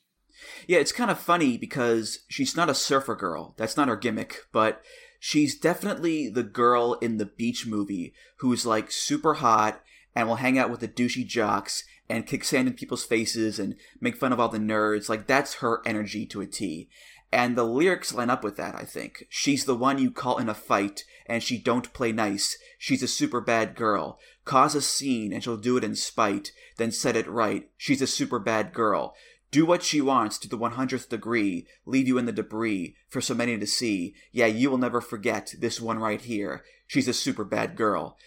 [0.67, 0.79] Yeah.
[0.79, 3.53] It's kind of funny because she's not a surfer girl.
[3.57, 4.81] That's not her gimmick, but
[5.19, 9.81] she's definitely the girl in the beach movie who's like super hot
[10.15, 13.75] and will hang out with the douchey jocks and kick sand in people's faces and
[13.99, 15.09] make fun of all the nerds.
[15.09, 16.89] Like that's her energy to a T.
[17.31, 19.25] And the lyrics line up with that, I think.
[19.29, 22.57] She's the one you call in a fight, and she don't play nice.
[22.77, 24.19] She's a super bad girl.
[24.45, 27.69] Cause a scene, and she'll do it in spite, then set it right.
[27.75, 29.15] She's a super bad girl.
[29.51, 33.33] Do what she wants to the 100th degree, leave you in the debris for so
[33.33, 34.13] many to see.
[34.31, 36.63] Yeah, you will never forget this one right here.
[36.87, 38.17] She's a super bad girl.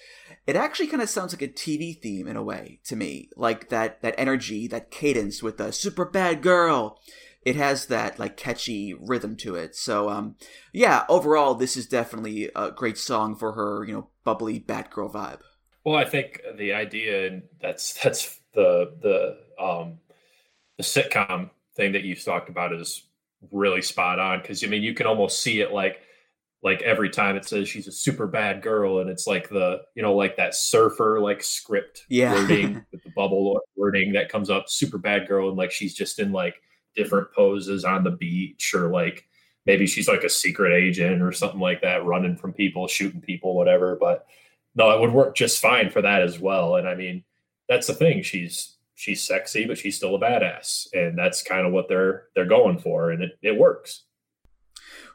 [0.46, 3.68] It actually kind of sounds like a TV theme in a way to me, like
[3.68, 6.98] that that energy, that cadence with the super bad girl.
[7.42, 9.76] It has that like catchy rhythm to it.
[9.76, 10.36] So um,
[10.72, 15.40] yeah, overall, this is definitely a great song for her, you know, bubbly Batgirl vibe.
[15.84, 19.98] Well, I think the idea, and that's that's the the um,
[20.78, 23.04] the sitcom thing that you've talked about is
[23.52, 26.00] really spot on because I mean you can almost see it like
[26.62, 30.02] like every time it says she's a super bad girl and it's like the you
[30.02, 32.32] know like that surfer like script Yeah.
[32.34, 36.18] wording with the bubble wording that comes up super bad girl and like she's just
[36.18, 36.60] in like
[36.96, 39.24] different poses on the beach or like
[39.66, 43.54] maybe she's like a secret agent or something like that running from people shooting people
[43.54, 44.26] whatever but
[44.74, 47.22] no it would work just fine for that as well and i mean
[47.68, 51.72] that's the thing she's she's sexy but she's still a badass and that's kind of
[51.72, 54.04] what they're they're going for and it, it works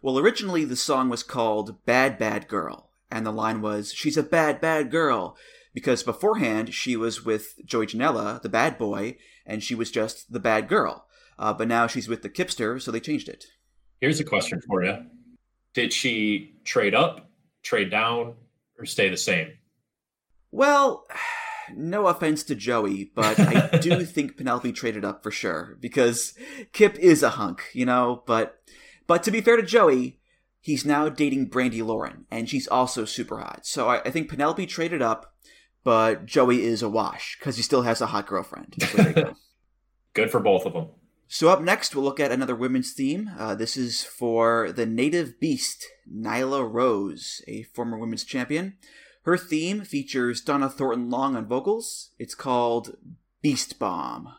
[0.02, 4.24] Well, originally the song was called Bad Bad Girl, and the line was, She's a
[4.24, 5.38] bad, bad girl,
[5.74, 9.16] because beforehand she was with Joey Janela, the bad boy,
[9.46, 11.06] and she was just the bad girl.
[11.40, 13.46] Uh, but now she's with the Kipster, so they changed it.
[14.02, 14.96] Here's a question for you.
[15.74, 17.30] Did she trade up,
[17.64, 18.36] trade down,
[18.78, 19.54] or stay the same?
[20.52, 21.06] Well,
[21.76, 26.34] no offense to Joey, but I do think Penelope traded up for sure, because
[26.72, 28.62] Kip is a hunk, you know, but
[29.08, 30.20] but to be fair to Joey,
[30.60, 33.66] he's now dating Brandi Lauren, and she's also super hot.
[33.66, 35.34] So I, I think Penelope traded up,
[35.84, 38.76] but Joey is a wash, because he still has a hot girlfriend.
[38.80, 39.34] So there you go.
[40.14, 40.88] Good for both of them.
[41.28, 43.32] So up next, we'll look at another women's theme.
[43.40, 48.76] Uh, this is for the native beast, Nyla Rose, a former women's champion.
[49.24, 52.10] Her theme features Donna Thornton Long on vocals.
[52.20, 52.98] It's called
[53.42, 54.34] Beast Bomb.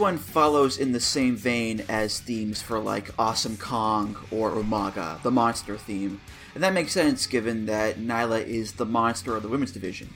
[0.00, 5.30] One follows in the same vein as themes for like Awesome Kong or Umaga, the
[5.30, 6.20] monster theme.
[6.54, 10.08] And that makes sense given that Nyla is the monster of the women's division.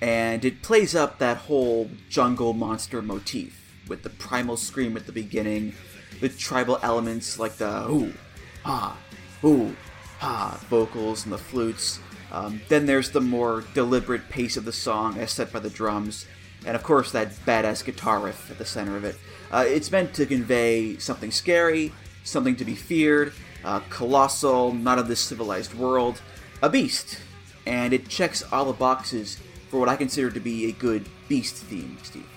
[0.00, 5.12] And it plays up that whole jungle monster motif with the primal scream at the
[5.12, 5.74] beginning,
[6.20, 8.14] the tribal elements like the ooh,
[8.62, 8.96] ha,
[9.42, 9.74] ooh,
[10.18, 11.98] ha vocals and the flutes.
[12.30, 16.26] Um, then there's the more deliberate pace of the song as set by the drums,
[16.66, 19.16] and of course that badass guitar riff at the center of it.
[19.50, 21.92] Uh, it's meant to convey something scary,
[22.24, 23.32] something to be feared,
[23.64, 26.20] uh, colossal, not of this civilized world,
[26.62, 27.20] a beast,
[27.66, 31.56] and it checks all the boxes for what I consider to be a good beast
[31.56, 32.28] theme, Steve.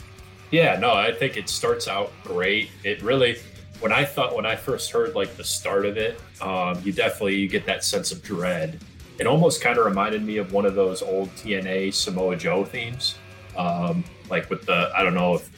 [0.52, 2.70] Yeah, no, I think it starts out great.
[2.84, 3.38] It really,
[3.80, 7.36] when I thought when I first heard like the start of it, um, you definitely
[7.36, 8.80] you get that sense of dread.
[9.20, 13.16] It almost kind of reminded me of one of those old TNA Samoa Joe themes,
[13.58, 15.50] um, like with the I don't know if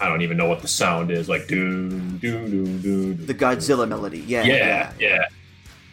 [0.00, 3.14] I don't even know what the sound is, like do do do do.
[3.14, 5.24] The Godzilla melody, yeah, yeah, yeah.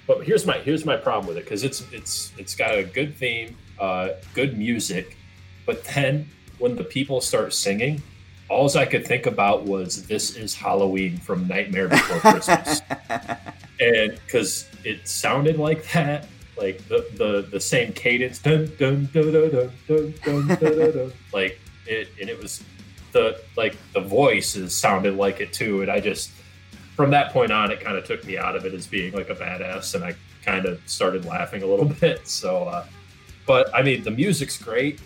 [0.06, 3.15] But here's my here's my problem with it because it's it's it's got a good
[3.15, 5.18] theme, uh, good music,
[5.65, 8.02] but then when the people start singing,
[8.50, 12.82] all I could think about was "This Is Halloween" from Nightmare Before Christmas,
[13.80, 19.32] and because it sounded like that, like the the, the same cadence dun dun dun
[19.32, 22.63] dun dun dun dun, dun, like it and it was
[23.12, 26.32] the like the voices sounded like it too and I just
[26.96, 29.30] from that point on it kind of took me out of it as being like
[29.30, 32.86] a badass and I kind of started laughing a little bit so uh,
[33.46, 35.00] but I mean the music's great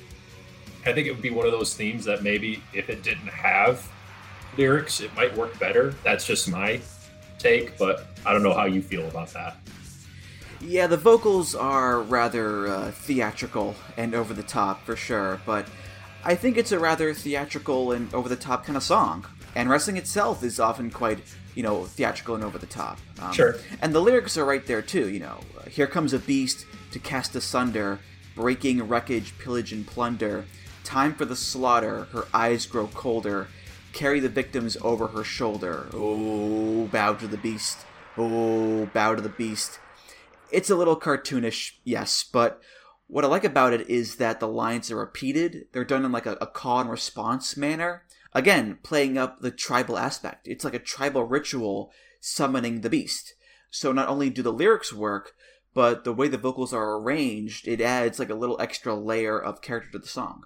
[0.85, 3.89] I think it would be one of those themes that maybe if it didn't have
[4.57, 6.79] lyrics it might work better that's just my
[7.38, 9.57] take but I don't know how you feel about that
[10.62, 15.65] yeah, the vocals are rather uh, theatrical and over the top for sure, but
[16.23, 19.25] I think it's a rather theatrical and over the top kind of song.
[19.55, 21.19] And wrestling itself is often quite,
[21.55, 22.99] you know, theatrical and over the top.
[23.21, 23.55] Um, Sure.
[23.81, 25.39] And the lyrics are right there too, you know.
[25.69, 27.99] Here comes a beast to cast asunder,
[28.35, 30.45] breaking wreckage, pillage, and plunder.
[30.83, 33.47] Time for the slaughter, her eyes grow colder.
[33.93, 35.87] Carry the victims over her shoulder.
[35.93, 37.77] Oh, bow to the beast.
[38.17, 39.79] Oh, bow to the beast
[40.52, 42.62] it's a little cartoonish, yes, but
[43.08, 45.65] What I like about it is that the lines are repeated.
[45.71, 48.04] They're done in like a, a call and response manner.
[48.33, 50.47] Again, playing up the tribal aspect.
[50.47, 53.33] It's like a tribal ritual summoning the beast.
[53.71, 55.33] So not only do the lyrics work,
[55.73, 59.62] but the way the vocals are arranged, it adds like a little extra layer of
[59.63, 60.43] character to the song.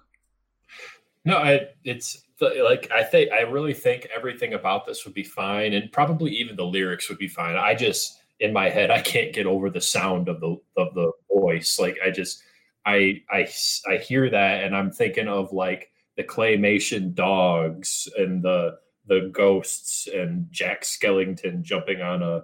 [1.26, 5.74] No, I it's like I think I really think everything about this would be fine,
[5.74, 7.56] and probably even the lyrics would be fine.
[7.56, 11.12] I just in my head I can't get over the sound of the of the
[11.32, 11.78] voice.
[11.78, 12.42] Like I just
[12.86, 13.48] I I
[13.88, 20.06] I hear that, and I'm thinking of like the claymation dogs and the the ghosts
[20.06, 22.42] and Jack Skellington jumping on a,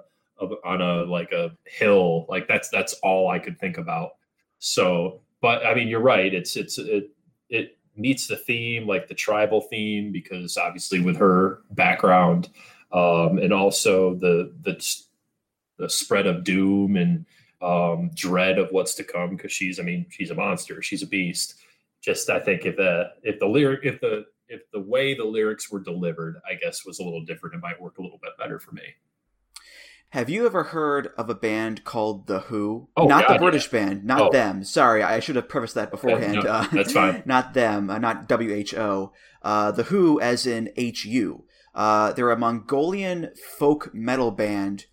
[0.65, 2.27] on a like a hill.
[2.29, 4.11] Like that's that's all I could think about.
[4.59, 6.33] So, but I mean, you're right.
[6.33, 7.11] It's it's it
[7.49, 12.51] it meets the theme, like the tribal theme, because obviously with her background,
[12.93, 14.75] um, and also the the
[15.81, 17.27] the spread of doom and
[17.63, 19.31] um, dread of what's to come.
[19.31, 20.81] Because she's, I mean, she's a monster.
[20.83, 21.57] She's a beast.
[22.03, 25.71] Just, I think if the if the lyric if the if the way the lyrics
[25.71, 28.59] were delivered, I guess, was a little different, it might work a little bit better
[28.59, 28.83] for me.
[30.13, 32.89] Have you ever heard of a band called The Who?
[32.97, 33.79] Oh, not God, the British yeah.
[33.87, 34.31] band, not Oh.
[34.33, 34.65] them.
[34.65, 36.35] Sorry, I should have prefaced that beforehand.
[36.43, 37.23] no, uh, that's fine.
[37.27, 39.13] Not them, uh, not WHO.
[39.43, 41.45] Uh, the Who, as in HU.
[41.77, 44.87] Uh, they're a Mongolian folk metal band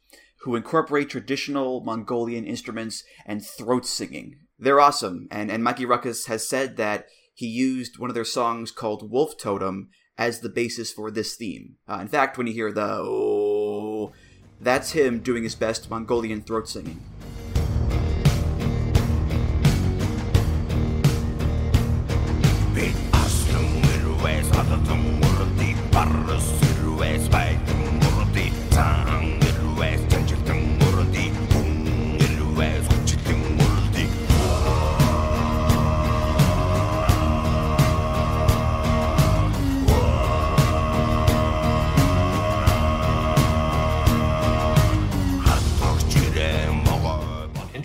[0.48, 4.38] who incorporate traditional Mongolian instruments and throat singing.
[4.58, 8.72] They're awesome, and, and Mikey Ruckus has said that he used one of their songs
[8.72, 11.76] called Wolf Totem as the basis for this theme.
[11.86, 14.14] Uh, in fact, when you hear the oh,
[14.62, 17.04] that's him doing his best Mongolian throat singing.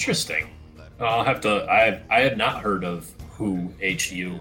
[0.03, 0.51] Interesting.
[1.01, 1.65] Uh, I'll have to.
[1.71, 4.41] I I had not heard of Who HU,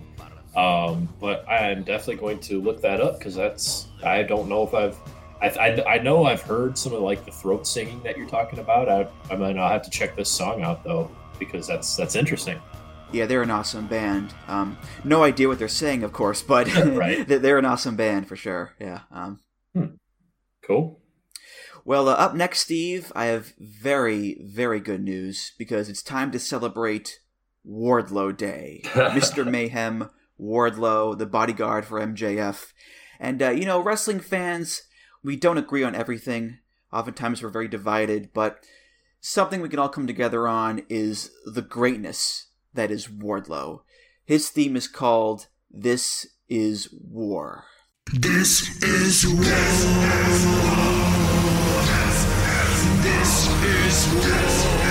[0.59, 3.85] um, but I'm definitely going to look that up because that's.
[4.03, 4.97] I don't know if I've.
[5.39, 8.57] I, I, I know I've heard some of like the throat singing that you're talking
[8.57, 8.89] about.
[8.89, 12.59] I I mean I'll have to check this song out though because that's that's interesting.
[13.11, 14.33] Yeah, they're an awesome band.
[14.47, 17.27] Um, no idea what they're saying, of course, but Right.
[17.27, 18.73] they- they're an awesome band for sure.
[18.79, 19.01] Yeah.
[19.11, 19.39] Um,
[20.65, 21.00] Cool.
[21.83, 26.39] Well, uh, up next, Steve, I have very, very good news because it's time to
[26.39, 27.19] celebrate
[27.67, 28.81] Wardlow Day.
[28.85, 29.49] Mr.
[29.49, 30.09] Mayhem
[30.39, 32.73] Wardlow, the bodyguard for MJF.
[33.19, 34.83] And, uh, you know, wrestling fans,
[35.23, 36.59] we don't agree on everything.
[36.91, 38.65] Oftentimes we're very divided, but
[39.19, 43.81] something we can all come together on is the greatness that is Wardlow.
[44.25, 47.65] His theme is called This Is War.
[48.13, 51.00] This is war.
[53.63, 54.90] Is war.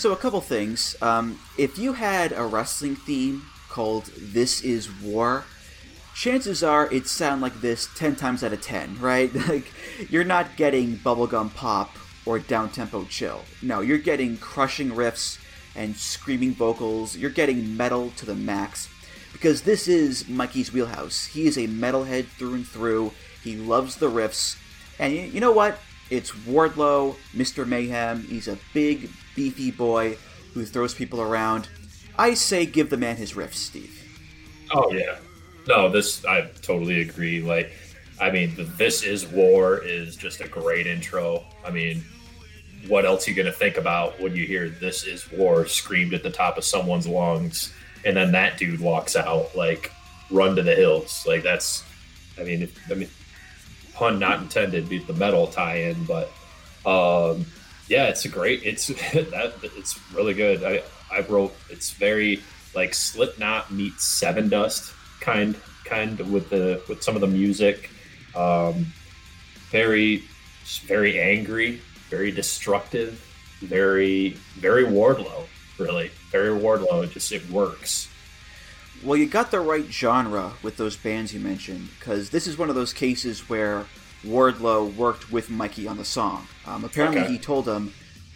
[0.00, 0.96] So, a couple things.
[1.02, 5.44] Um, if you had a wrestling theme called This Is War,
[6.14, 9.30] chances are it'd sound like this 10 times out of 10, right?
[9.46, 9.70] Like,
[10.08, 11.94] you're not getting bubblegum pop
[12.24, 13.42] or down tempo chill.
[13.60, 15.38] No, you're getting crushing riffs
[15.76, 17.14] and screaming vocals.
[17.14, 18.88] You're getting metal to the max.
[19.34, 21.26] Because this is Mikey's wheelhouse.
[21.26, 23.12] He is a metalhead through and through.
[23.44, 24.56] He loves the riffs.
[24.98, 25.78] And you know what?
[26.08, 27.66] It's Wardlow, Mr.
[27.66, 28.24] Mayhem.
[28.24, 29.10] He's a big,
[29.40, 30.18] beefy boy
[30.52, 31.66] who throws people around.
[32.18, 33.96] I say give the man his riffs, Steve.
[34.70, 35.16] Oh yeah.
[35.66, 37.40] No, this I totally agree.
[37.40, 37.72] Like,
[38.20, 41.44] I mean, "This Is War" is just a great intro.
[41.64, 42.04] I mean,
[42.86, 46.22] what else are you gonna think about when you hear "This Is War" screamed at
[46.22, 47.72] the top of someone's lungs,
[48.04, 49.90] and then that dude walks out like,
[50.30, 51.82] "Run to the hills!" Like that's,
[52.38, 53.08] I mean, I mean,
[53.94, 56.30] pun not intended, beat the metal tie-in, but
[56.84, 57.46] um,
[57.90, 58.62] yeah, it's a great.
[58.62, 60.62] It's that it's really good.
[60.62, 60.82] I
[61.14, 62.40] I wrote it's very
[62.74, 67.90] like Slipknot meets Sevendust kind kind with the with some of the music.
[68.34, 68.86] Um,
[69.70, 70.22] very
[70.86, 73.14] very angry, very destructive,
[73.58, 75.46] very very Wardlow.
[75.76, 77.02] Really, very Wardlow.
[77.02, 78.08] It just it works.
[79.02, 82.68] Well, you got the right genre with those bands you mentioned, because this is one
[82.68, 83.86] of those cases where
[84.24, 86.46] Wardlow worked with Mikey on the song.
[86.66, 87.32] Um, apparently, Okay.
[87.32, 87.92] he told him,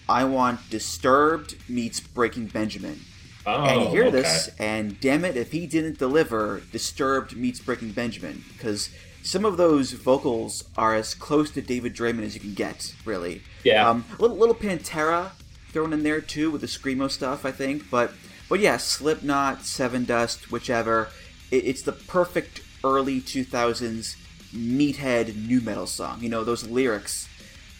[0.08, 3.00] "I want Disturbed meets Breaking Benjamin."
[3.46, 4.22] Oh, and you hear okay.
[4.22, 8.88] this, and damn it, if he didn't deliver Disturbed meets Breaking Benjamin, because
[9.22, 13.42] some of those vocals are as close to David Draiman as you can get, really.
[13.62, 13.88] Yeah.
[13.88, 15.32] Um, a little, little Pantera
[15.72, 17.90] thrown in there too with the screamo stuff, I think.
[17.90, 18.12] But
[18.48, 21.08] but yeah, Slipknot, Sevendust, whichever.
[21.50, 24.16] It, it's the perfect early 2000s
[24.54, 26.22] meathead nu metal song.
[26.22, 27.28] You know those lyrics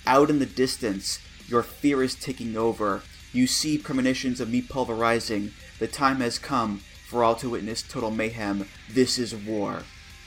[0.06, 3.02] out in the distance, your fear is taking over.
[3.32, 5.52] You see premonitions of me pulverizing.
[5.78, 8.68] The time has come for all to witness total mayhem.
[8.90, 9.82] This is war.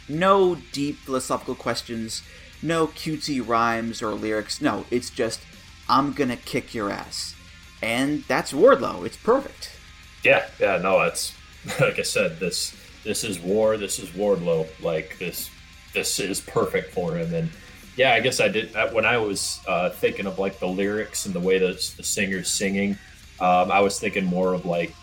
[0.09, 2.23] No deep philosophical questions,
[2.61, 4.61] no cutesy rhymes or lyrics.
[4.61, 5.41] No, it's just,
[5.89, 7.35] I'm gonna kick your ass.
[7.81, 9.05] And that's Wardlow.
[9.05, 9.77] It's perfect.
[10.23, 11.35] Yeah, yeah, no, it's
[11.79, 14.67] like I said, this this is war, this is Wardlow.
[14.81, 15.49] Like this
[15.97, 17.33] this is perfect for him.
[17.33, 17.49] And
[17.95, 21.33] yeah, I guess I did when I was uh, thinking of like the lyrics and
[21.33, 22.97] the way that the singer's singing.
[23.39, 24.93] Um, I was thinking more of like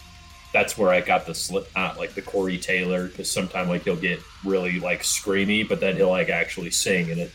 [0.53, 4.21] that's where I got the Slipknot, like the Corey Taylor, because sometimes like he'll get
[4.45, 7.33] really like screamy, but then he'll like actually sing, and it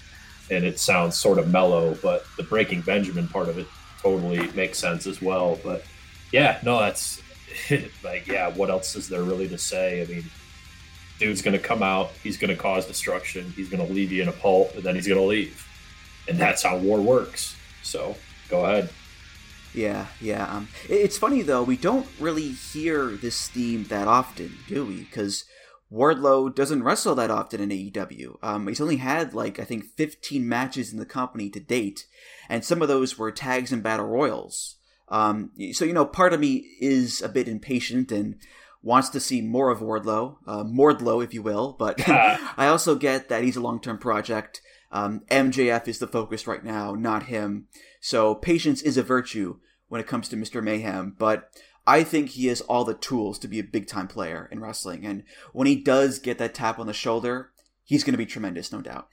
[0.49, 1.95] and it sounds sort of mellow.
[2.01, 3.67] But the Breaking Benjamin part of it
[4.01, 5.59] totally makes sense as well.
[5.61, 5.83] But
[6.31, 7.21] yeah, no, that's
[8.03, 8.47] like yeah.
[8.47, 10.01] What else is there really to say?
[10.01, 10.23] I mean,
[11.19, 14.73] dude's gonna come out, he's gonna cause destruction, he's gonna leave you in a pulp,
[14.75, 15.67] and then he's gonna leave,
[16.27, 17.55] and that's how war works.
[17.83, 18.15] So
[18.49, 18.89] go ahead.
[19.73, 20.45] Yeah, yeah.
[20.51, 21.63] Um, it's funny though.
[21.63, 25.01] We don't really hear this theme that often, do we?
[25.01, 25.45] Because
[25.91, 28.37] Wardlow doesn't wrestle that often in AEW.
[28.41, 32.05] Um, he's only had like I think 15 matches in the company to date,
[32.47, 34.75] and some of those were tags and battle royals.
[35.07, 38.35] Um, so you know, part of me is a bit impatient and
[38.81, 41.75] wants to see more of Wardlow, uh, Mordlow, if you will.
[41.77, 44.61] But I also get that he's a long-term project.
[44.91, 47.67] Um, MJF is the focus right now, not him.
[48.01, 50.63] So patience is a virtue when it comes to Mr.
[50.63, 51.51] Mayhem, but
[51.85, 55.05] I think he has all the tools to be a big time player in wrestling.
[55.05, 55.23] And
[55.53, 57.51] when he does get that tap on the shoulder,
[57.83, 59.07] he's going to be tremendous, no doubt.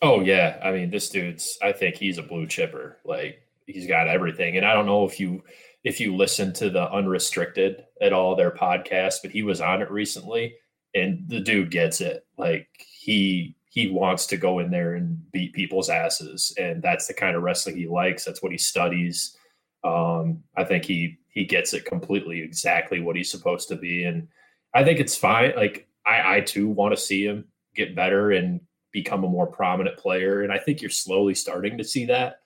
[0.00, 1.58] Oh yeah, I mean this dude's.
[1.62, 2.98] I think he's a blue chipper.
[3.04, 4.56] Like he's got everything.
[4.56, 5.42] And I don't know if you
[5.84, 9.90] if you listen to the Unrestricted at all their podcast, but he was on it
[9.90, 10.56] recently,
[10.94, 12.26] and the dude gets it.
[12.38, 17.14] Like he he wants to go in there and beat people's asses, and that's the
[17.14, 18.24] kind of wrestling he likes.
[18.24, 19.36] That's what he studies.
[19.84, 24.26] Um, I think he he gets it completely exactly what he's supposed to be, and
[24.72, 25.52] I think it's fine.
[25.54, 28.60] Like I I too want to see him get better and
[28.90, 32.40] become a more prominent player, and I think you're slowly starting to see that.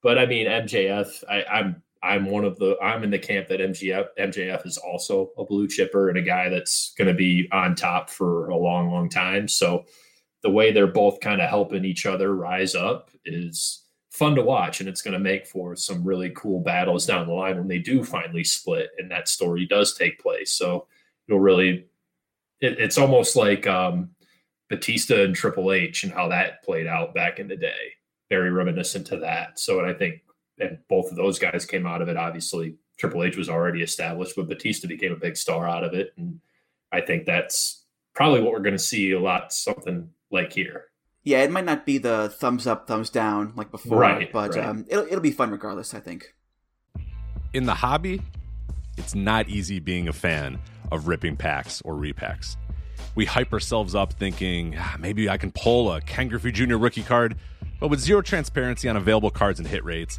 [0.00, 3.60] But I mean, MJF, I, I'm I'm one of the I'm in the camp that
[3.60, 7.74] MJF MJF is also a blue chipper and a guy that's going to be on
[7.74, 9.48] top for a long, long time.
[9.48, 9.86] So
[10.42, 14.80] the way they're both kind of helping each other rise up is fun to watch,
[14.80, 17.78] and it's going to make for some really cool battles down the line when they
[17.78, 20.52] do finally split and that story does take place.
[20.52, 20.86] So
[21.26, 21.86] it'll really,
[22.60, 24.10] it, it's almost like um,
[24.68, 27.94] Batista and Triple H and how that played out back in the day.
[28.28, 29.58] Very reminiscent to that.
[29.58, 30.20] So, I think,
[30.58, 32.16] and both of those guys came out of it.
[32.16, 36.12] Obviously, Triple H was already established, but Batista became a big star out of it,
[36.16, 36.40] and
[36.92, 37.84] I think that's
[38.14, 39.52] probably what we're going to see a lot.
[39.52, 40.84] Something like here.
[41.24, 44.64] Yeah, it might not be the thumbs up, thumbs down like before, Right, but right.
[44.64, 46.34] Um, it'll, it'll be fun regardless, I think.
[47.52, 48.20] in the hobby,
[48.98, 50.58] it's not easy being a fan
[50.92, 52.56] of ripping packs or repacks.
[53.14, 56.76] We hype ourselves up thinking "Ah, maybe I can pull a Ken Griffey Jr.
[56.76, 57.36] rookie card,
[57.80, 60.18] but with zero transparency on available cards and hit rates,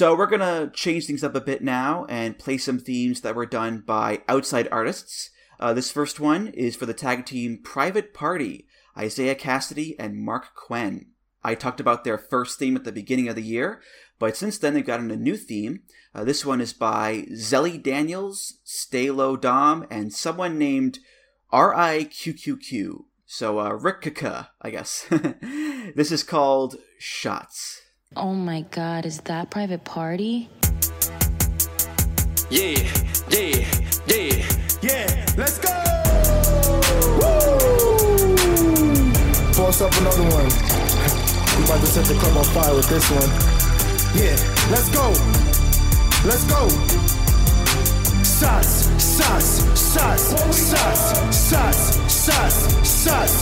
[0.00, 3.44] So we're gonna change things up a bit now and play some themes that were
[3.44, 5.28] done by outside artists.
[5.58, 8.66] Uh, this first one is for the tag team Private Party,
[8.98, 11.08] Isiah Kassidy and Marq Quen.
[11.44, 13.82] I talked about their first theme at the beginning of the year,
[14.18, 15.80] but since then they've gotten a new theme.
[16.14, 20.98] Uh, this one is by Zelly Daniels, Stalo Dom, and someone named
[21.52, 23.04] R-I-Q-Q-Q.
[23.26, 24.24] So uh, Rick
[24.62, 25.06] I guess.
[25.94, 27.82] this is called Shots.
[28.16, 30.48] Oh my god, is that private party?
[32.50, 32.82] Yeah,
[33.30, 33.64] yeah,
[34.08, 34.42] yeah,
[34.82, 35.26] yeah.
[35.38, 35.70] Let's go.
[37.22, 37.54] Woo!
[39.54, 40.50] Force up another one.
[41.54, 43.30] We about to set the club on fire with this one.
[44.18, 44.34] Yeah,
[44.74, 45.14] let's go.
[46.26, 46.68] Let's go.
[48.26, 49.62] Shots, shots,
[49.94, 51.06] shots, shots,
[51.46, 51.94] shots, shots,
[52.26, 52.58] shots,
[52.90, 53.38] shots,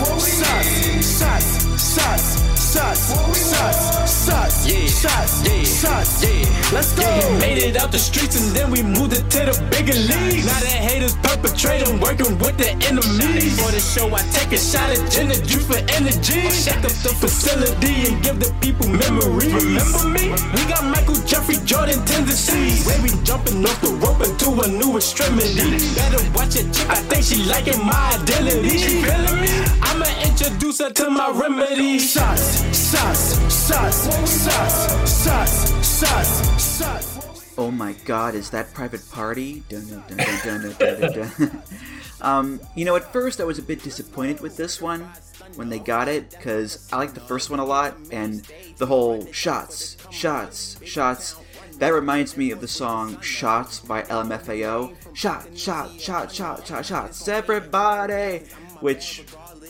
[1.17, 1.49] shots,
[1.95, 6.73] shots, shots, shots, shots, yeah, shots, yeah, shots, yeah.
[6.73, 7.03] Let's go.
[7.03, 10.47] Yeah, made it out the streets and then we moved it to the bigger leagues.
[10.47, 13.59] Now that haters perpetrating, working with the enemies.
[13.59, 16.47] For the show, I take a shot at and juice for energy.
[16.51, 19.53] Shake up the facility and give the people memories.
[19.53, 20.31] Remember me?
[20.55, 22.87] We got Michael Jeffrey Jordan tendencies.
[22.87, 25.81] Where we jumping off the rope into a new extremity.
[25.97, 28.79] Better watch your chick, I think she liking my identity.
[28.79, 29.53] She feeling me?
[29.83, 31.99] I'ma introduce her to my remedy.
[31.99, 34.05] Shots, shots, shots,
[34.45, 37.55] shots, shots, shots, shots.
[37.59, 39.65] Oh my god, is that Private Party?
[39.69, 41.63] Dun, dun, dun, dun, dun, dun, dun.
[42.21, 45.09] um, you know, at first I was a bit disappointed with this one
[45.57, 48.47] when they got it because I like the first one a lot, and
[48.77, 51.37] the whole shots, shots, shots.
[51.79, 54.95] That reminds me of the song "Shots" by LMFAO.
[55.15, 58.45] Shot, shot, shot, shot, shot, shots, everybody.
[58.81, 59.25] Which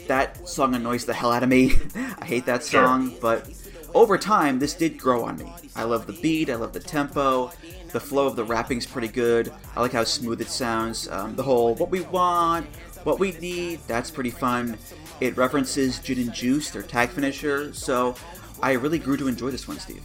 [0.08, 1.72] that song annoys the hell out of me.
[2.18, 3.48] I hate that song, but
[3.94, 5.52] over time, this did grow on me.
[5.74, 7.52] I love the beat, I love the tempo,
[7.92, 9.52] the flow of the rapping's pretty good.
[9.76, 11.08] I like how smooth it sounds.
[11.08, 12.66] Um, the whole what we want,
[13.04, 14.76] what we need, that's pretty fun.
[15.20, 18.14] It references Gin and Juice, their tag finisher, so
[18.62, 20.02] I really grew to enjoy this one, Steve.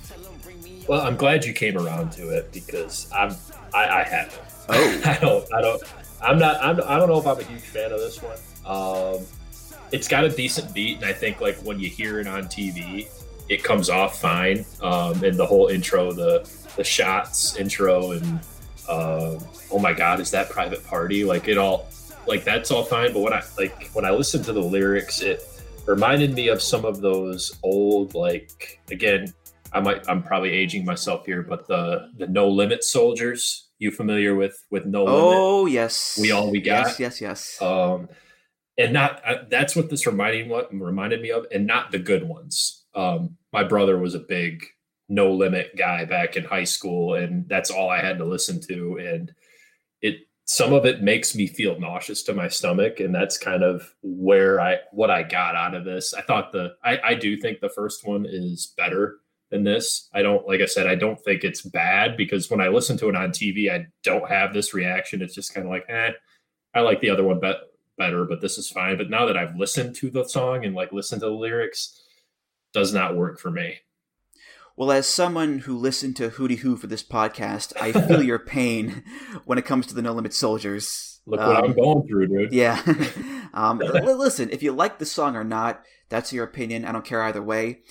[0.88, 3.36] Well, I'm glad you came around to it because I'm
[3.74, 4.42] I, I haven't.
[4.70, 5.02] Oh.
[5.06, 5.84] I don't I don't
[6.22, 8.38] I'm not I'm, I don't know if I'm a huge fan of this one.
[8.66, 9.26] Um,
[9.94, 13.08] it's got a decent beat, and I think like when you hear it on TV,
[13.48, 14.66] it comes off fine.
[14.82, 18.40] Um, and the whole intro, the the shots intro, and
[18.90, 19.38] um,
[19.72, 21.24] oh my god, is that private party?
[21.24, 21.88] Like it all
[22.26, 23.14] like that's all fine.
[23.14, 25.44] But when I like when I listen to the lyrics, it
[25.86, 29.32] reminded me of some of those old like again.
[29.74, 33.70] I might I'm probably aging myself here, but the the No Limit Soldiers.
[33.78, 35.20] You familiar with with No Limit?
[35.22, 36.88] Oh yes, We all we got.
[36.88, 37.62] Yes, yes, yes.
[37.62, 38.08] um
[38.78, 42.28] and not uh, that's what this reminding what reminded me of and not the good
[42.28, 42.86] ones.
[42.96, 44.66] Um my brother was a big
[45.10, 48.98] no limit guy back in high school and that's all i had to listen to
[48.98, 49.34] and
[50.02, 53.94] it some of it makes me feel nauseous to my stomach and that's kind of
[54.02, 56.14] where i what i got out of this.
[56.14, 59.18] I thought the i, I do think the first one is better
[59.52, 60.10] than this.
[60.14, 63.10] I don't like i said i don't think it's bad because when i listen to
[63.10, 65.22] it on tv i don't have this reaction.
[65.22, 66.12] It's just kind of like eh
[66.74, 67.60] i like the other one better
[67.98, 68.98] better, but this is fine.
[68.98, 72.02] But now that I've listened to the song and like listened to the lyrics,
[72.74, 73.78] does not work for me.
[74.76, 79.04] Well, as someone who listened to Hootie Who for this podcast, I feel your pain
[79.46, 81.22] when it comes to the No Limit Soldiers.
[81.26, 82.54] Look what Um, I'm going through, dude.
[82.54, 82.82] Yeah.
[83.54, 86.86] um, listen, if you like the song or not, that's your opinion.
[86.86, 87.82] I don't care either way.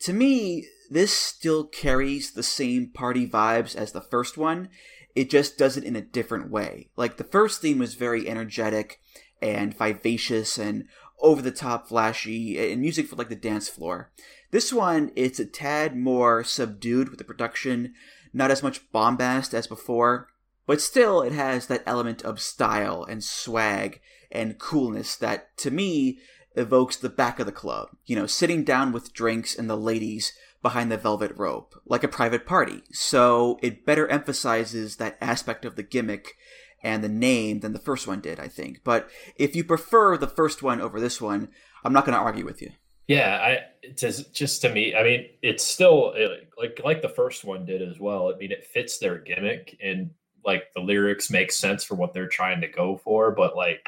[0.00, 4.70] To me, this still carries the same party vibes as the first one.
[5.14, 6.88] It just does it in a different way.
[6.96, 8.99] Like the first theme was very energetic
[9.42, 10.86] and vivacious and
[11.20, 14.10] over the top flashy and music for like the dance floor.
[14.50, 17.94] This one, it's a tad more subdued with the production,
[18.32, 20.28] not as much bombast as before,
[20.66, 26.18] but still it has that element of style and swag and coolness that to me
[26.54, 27.90] evokes the back of the club.
[28.06, 30.32] You know, sitting down with drinks and the ladies
[30.62, 32.82] behind the velvet rope, like a private party.
[32.92, 36.36] So it better emphasizes that aspect of the gimmick
[36.82, 38.80] and the name than the first one did, I think.
[38.84, 41.48] But if you prefer the first one over this one,
[41.84, 42.70] I'm not going to argue with you.
[43.06, 47.44] Yeah, I just just to me, I mean, it's still it, like like the first
[47.44, 48.32] one did as well.
[48.32, 50.10] I mean, it fits their gimmick and
[50.44, 53.32] like the lyrics make sense for what they're trying to go for.
[53.32, 53.84] But like,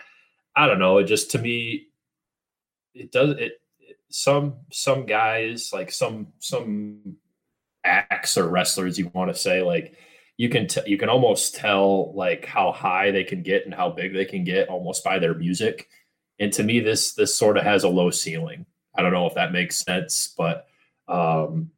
[0.57, 1.87] I don't know, it just to me,
[2.95, 3.61] it does it.
[4.09, 7.17] Some some guys like some some
[7.85, 9.97] acts or wrestlers you want to say like
[10.37, 13.91] you can t- you can almost tell like how high they can get and how
[13.91, 15.89] big they can get almost by their music.
[16.39, 18.67] And to me this this sort of has a low ceiling.
[18.95, 20.67] I don't know if that makes sense but
[21.09, 21.71] um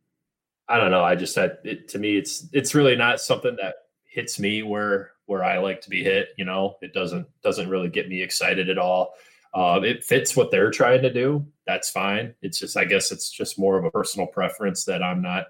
[0.68, 1.04] i don't know.
[1.04, 3.74] I just said it to me it's it's really not something that
[4.04, 6.76] hits me where where i like to be hit you know?
[6.82, 9.14] It doesn't doesn't really get me excited at all.
[9.54, 11.46] Um, it fits what they're trying to do.
[11.66, 12.34] That's fine.
[12.42, 15.46] It's just i guess it's just more of a personal preference that i'm not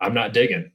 [0.00, 0.72] i'm not digging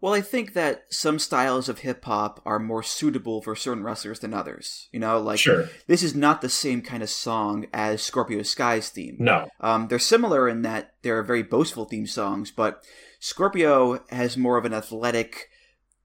[0.00, 4.20] Well, I think that some styles of hip hop are more suitable for certain wrestlers
[4.20, 4.88] than others.
[4.92, 5.68] You know, like Sure.
[5.88, 9.16] this is not the same kind of song as Scorpio Sky's theme.
[9.18, 9.48] No.
[9.60, 12.84] Um, they're similar in that they're very boastful theme songs, but
[13.18, 15.48] Scorpio has more of an athletic,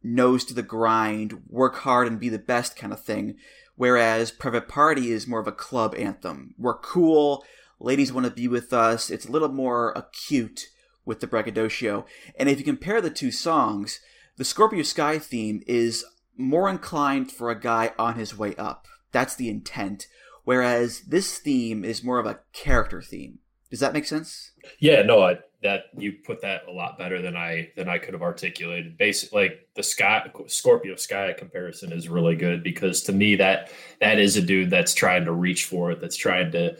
[0.02, 3.36] nose to the grind, work hard and be the best kind of thing,
[3.76, 6.56] whereas Private Party is more of a club anthem.
[6.58, 7.46] We're cool,
[7.80, 9.12] ladies want to be with us.
[9.12, 10.68] It's a little more acute
[11.06, 12.06] with the braggadocio.
[12.38, 14.00] And if you compare the two songs,
[14.38, 16.06] the Scorpio Sky theme is
[16.38, 18.88] more inclined for a guy on his way up.
[19.12, 20.08] That's the intent.
[20.44, 23.40] Whereas this theme is more of a character theme.
[23.70, 24.52] Does that make sense?
[24.80, 28.14] Yeah, no, I, that you put that a lot better than I than I could
[28.14, 28.98] have articulated.
[28.98, 34.20] Basically, like the Sky Scorpio Sky comparison is really good because to me that that
[34.20, 36.78] is a dude that's trying to reach for it, that's trying to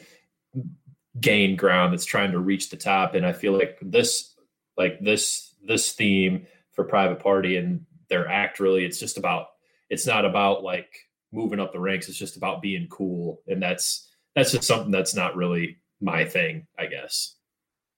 [1.20, 3.16] gain ground, that's trying to reach the top.
[3.16, 4.36] And I feel like this,
[4.78, 9.48] like this this theme for Private Party and their act really, it's just about
[9.90, 10.90] it's not about like
[11.32, 12.10] moving up the ranks.
[12.10, 16.68] It's just about being cool, and that's that's just something that's not really my thing,
[16.78, 17.36] I guess.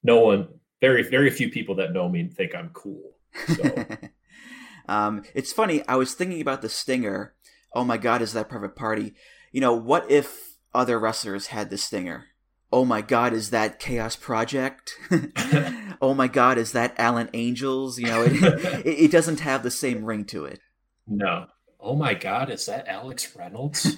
[0.04, 0.48] No one,
[0.82, 3.16] very very few people that know me think I'm cool.
[3.48, 3.86] So
[4.88, 5.84] um, it's funny.
[5.88, 7.34] I was thinking about the stinger.
[7.74, 9.14] Oh my God, is that private party?
[9.52, 12.26] You know, what if other wrestlers had the stinger?
[12.76, 14.98] Oh my God, is that Chaos Project?
[16.02, 17.98] oh my God, is that Alan Angels?
[17.98, 18.34] You know, it,
[18.86, 20.60] it, it doesn't have the same ring to it.
[21.08, 21.46] no.
[21.80, 23.98] Oh my God, is that Alex Reynolds?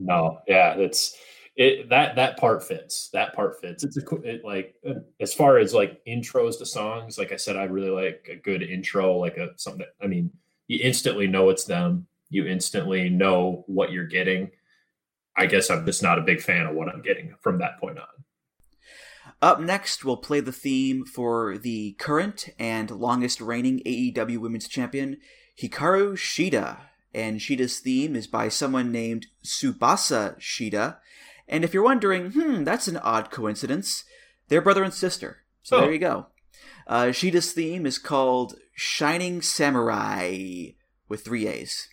[0.00, 1.16] no, yeah, that's
[1.54, 1.88] it.
[1.90, 3.10] That that part fits.
[3.12, 3.84] That part fits.
[3.84, 7.16] It's a it, like uh, as far as like intros to songs.
[7.16, 9.86] Like I said, I really like a good intro, like a something.
[9.86, 10.32] That, I mean,
[10.66, 12.08] you instantly know it's them.
[12.28, 14.50] You instantly know what you're getting.
[15.36, 17.98] I guess I'm just not a big fan of what I'm getting from that point
[17.98, 18.06] on.
[19.42, 25.18] Up next, we'll play the theme for the current and longest reigning AEW Women's Champion,
[25.60, 26.78] Hikaru Shida.
[27.12, 30.96] And Shida's theme is by someone named Tsubasa Shida.
[31.48, 34.04] And if you're wondering, hmm, that's an odd coincidence,
[34.48, 35.38] they're brother and sister.
[35.62, 35.80] So Oh.
[35.82, 36.26] there you go.
[36.86, 40.68] Uh, Shida's theme is called Shining Samurai
[41.08, 41.88] with three A's.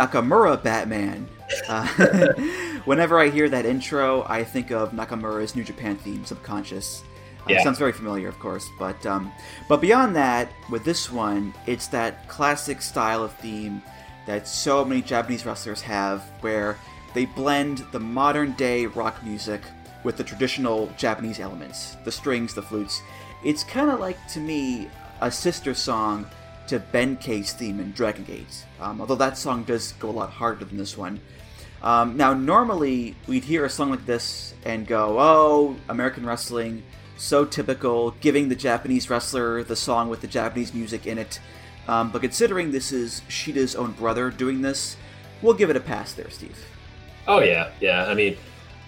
[0.00, 1.28] Nakamura Batman.
[1.68, 1.86] Uh,
[2.86, 7.02] whenever I hear that intro, I think of Nakamura's New Japan theme, Subconscious.
[7.40, 7.62] Uh, Yeah.
[7.62, 9.30] Sounds very familiar, of course, but um,
[9.68, 13.82] but beyond that, with this one, it's that classic style of theme
[14.26, 16.78] that so many Japanese wrestlers have, where
[17.12, 19.60] they blend the modern day rock music
[20.04, 23.02] with the traditional Japanese elements, the strings, the flutes.
[23.44, 24.88] It's kind of like to me
[25.20, 26.26] a sister song
[26.70, 30.30] to Ben K's theme in Dragon Gate, um, although that song does go a lot
[30.30, 31.20] harder than this one.
[31.82, 36.84] Um, now, normally we'd hear a song like this and go, "Oh, American wrestling,
[37.16, 41.40] so typical," giving the Japanese wrestler the song with the Japanese music in it.
[41.88, 44.96] Um, but considering this is Shida's own brother doing this,
[45.42, 46.64] we'll give it a pass there, Steve.
[47.26, 48.04] Oh yeah, yeah.
[48.06, 48.36] I mean,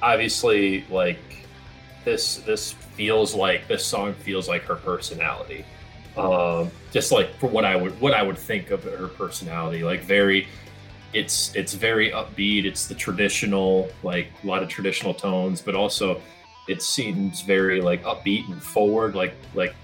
[0.01, 1.19] obviously, like
[2.05, 5.65] this this feels like this song feels like her personality.
[6.17, 10.03] Um, just like for what I would what I would think of her personality, like
[10.03, 10.47] very,
[11.13, 12.65] it's it's very upbeat.
[12.65, 16.21] It's the traditional like a lot of traditional tones, but also
[16.69, 19.15] it seems very like upbeat and forward.
[19.15, 19.75] Like like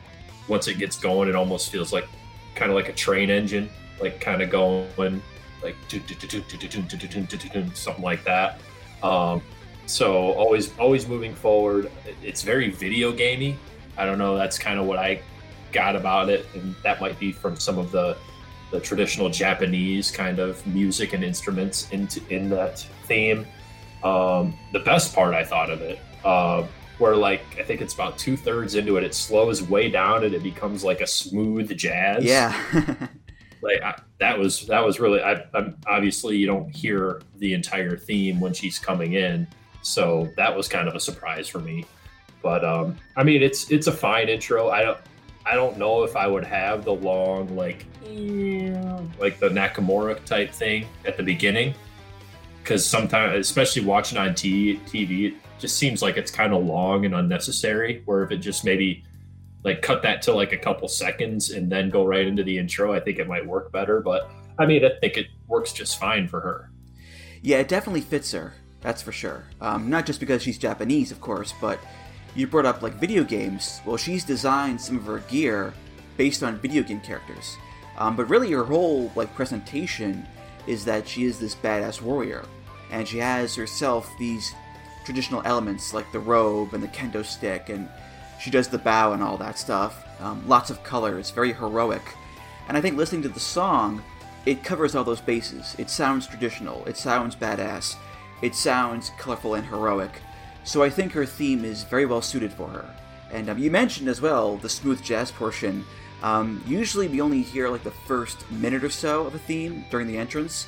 [0.48, 2.06] once it gets going, it almost feels like
[2.54, 3.70] kind of like a train engine,
[4.00, 5.22] like kind of going
[5.62, 5.76] like
[7.74, 8.60] something like that.
[9.02, 9.42] Um,
[9.86, 11.90] so always always moving forward.
[12.22, 13.56] It's very video gamey.
[13.96, 14.36] I don't know.
[14.36, 15.20] That's kind of what I
[15.72, 18.16] got about it, and that might be from some of the
[18.70, 23.46] the traditional Japanese kind of music and instruments into in that theme.
[24.04, 26.66] Um, the best part I thought of it, uh,
[26.98, 30.34] where like I think it's about two thirds into it, it slows way down and
[30.34, 32.24] it becomes like a smooth jazz.
[32.24, 32.54] Yeah.
[33.62, 37.96] like I, that was that was really I, I'm obviously you don't hear the entire
[37.96, 39.46] theme when she's coming in
[39.82, 41.84] so that was kind of a surprise for me
[42.42, 44.98] but um i mean it's it's a fine intro i don't
[45.46, 47.86] i don't know if i would have the long like
[49.20, 51.74] like the nakamura type thing at the beginning
[52.62, 57.04] because sometimes especially watching on T- tv it just seems like it's kind of long
[57.04, 59.04] and unnecessary where if it just maybe
[59.64, 62.92] like cut that to like a couple seconds and then go right into the intro
[62.92, 66.28] i think it might work better but i mean i think it works just fine
[66.28, 66.70] for her
[67.42, 68.54] Yeah, it definitely fits her.
[68.80, 69.44] That's for sure.
[69.60, 71.78] Um, not just because she's Japanese, of course, but
[72.34, 73.80] you brought up like video games.
[73.84, 75.74] Well, she's designed some of her gear
[76.16, 77.56] based on video game characters.
[77.96, 80.26] Um, but really, her whole like presentation
[80.66, 82.44] is that she is this badass warrior,
[82.90, 84.54] and she has herself these
[85.04, 87.88] traditional elements like the robe and the kendo stick, and
[88.40, 90.04] she does the bow and all that stuff.
[90.20, 92.02] Um, lots of colors, very heroic.
[92.68, 94.02] And I think listening to the song,
[94.46, 95.74] it covers all those bases.
[95.78, 97.96] It sounds traditional, it sounds badass,
[98.42, 100.20] it sounds colorful and heroic.
[100.68, 102.94] So I think her theme is very well suited for her.
[103.32, 105.82] And um, you mentioned as well the smooth jazz portion.
[106.22, 110.06] Um, usually we only hear like the first minute or so of a theme during
[110.06, 110.66] the entrance,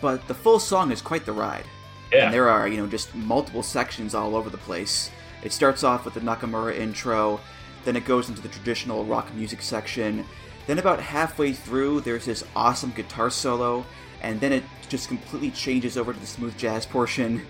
[0.00, 1.66] but the full song is quite the ride.
[2.12, 2.24] Yeah.
[2.24, 5.08] And there are, you know, just multiple sections all over the place.
[5.44, 7.38] It starts off with the Nakamura intro,
[7.84, 10.26] then it goes into the traditional rock music section.
[10.66, 13.86] Then, about halfway through, there's this awesome guitar solo,
[14.20, 17.44] and then it just completely changes over to the smooth jazz portion,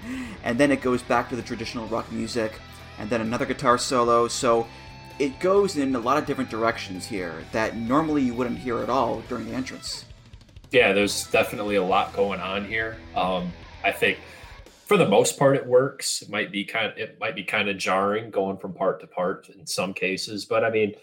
[0.44, 2.52] and then it goes back to the traditional rock music,
[2.98, 4.28] and then another guitar solo.
[4.28, 4.66] So
[5.18, 8.88] it goes in a lot of different directions here that normally you wouldn't hear at
[8.88, 10.04] all during the entrance.
[10.70, 13.50] yeah there's definitely a lot going on here um
[13.84, 14.18] i think
[14.86, 17.68] for the most part it works it might be kind of it might be kind
[17.68, 20.94] of jarring going from part to part in some cases but i mean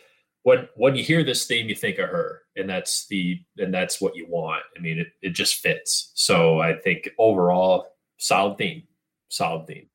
[0.44, 4.00] when when you hear this theme you think of her and that's the and that's
[4.02, 7.88] what you want i mean it, it just fits so i think overall
[8.18, 8.84] solid theme
[9.30, 9.88] solid theme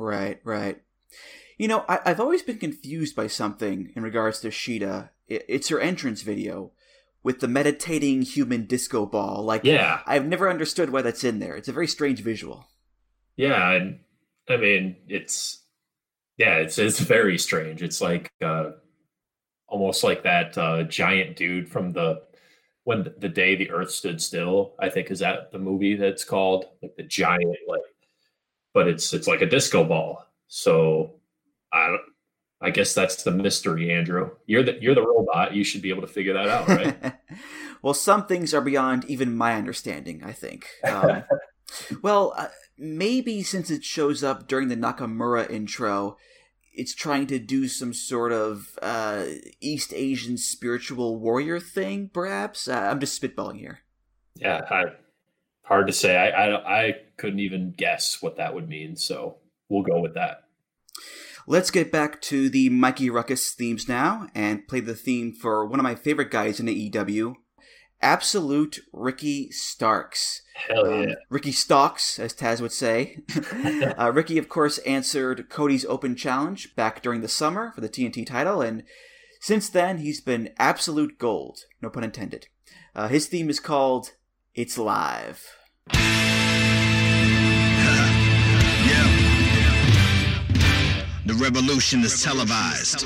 [0.00, 0.80] Right, right.
[1.58, 5.08] You know, I, I've always been confused by something in regards to Shida.
[5.28, 6.70] I- It's her entrance video
[7.24, 9.42] with the meditating human disco ball.
[9.42, 10.02] Like, Yeah.
[10.06, 11.56] I've never understood why that's in there.
[11.56, 12.68] It's a very strange visual.
[13.34, 13.98] Yeah, and
[14.48, 15.64] I mean it's
[16.36, 17.82] yeah, it's it's very strange.
[17.82, 18.70] It's like uh
[19.68, 22.22] almost like that uh giant dude from the
[22.84, 26.64] when the, day the earth stood still, I think is that the movie that's called
[26.80, 27.82] like the giant like
[28.72, 30.24] but it's it's like a disco ball.
[30.46, 31.16] So
[31.72, 32.00] I don't
[32.60, 34.30] I guess that's the mystery, Andrew.
[34.46, 35.54] You're the you're the robot.
[35.54, 37.14] You should be able to figure that out, right?
[37.82, 40.66] well, some things are beyond even my understanding, I think.
[40.84, 41.22] Um,
[42.02, 46.16] well, uh, maybe since it shows up during the Nakamura intro,
[46.78, 49.24] it's trying to do some sort of uh,
[49.60, 52.68] East Asian spiritual warrior thing, perhaps?
[52.68, 53.80] Uh, I'm just spitballing here.
[54.36, 54.84] yeah, I,
[55.62, 56.16] hard to say.
[56.16, 58.96] I, I I couldn't even guess what that would mean.
[58.96, 59.36] So
[59.68, 60.44] we'll go with that.
[61.46, 65.80] Let's get back to the Mikey Ruckus themes now and play the theme for one
[65.80, 67.36] of my favorite guys in AEW,
[68.00, 70.42] absolute Ricky Starks.
[70.54, 71.14] Hell Um, yeah.
[71.30, 73.18] Ricky Stalks, as Taz would say.
[73.98, 78.26] uh, Ricky, of course, answered Cody's open challenge back during the summer for the TNT
[78.26, 78.82] title, and
[79.40, 81.60] since then he's been absolute gold.
[81.80, 82.48] No pun intended.
[82.94, 84.12] Uh, his theme is called
[84.54, 85.46] "It's Live."
[91.26, 93.04] The revolution is televised.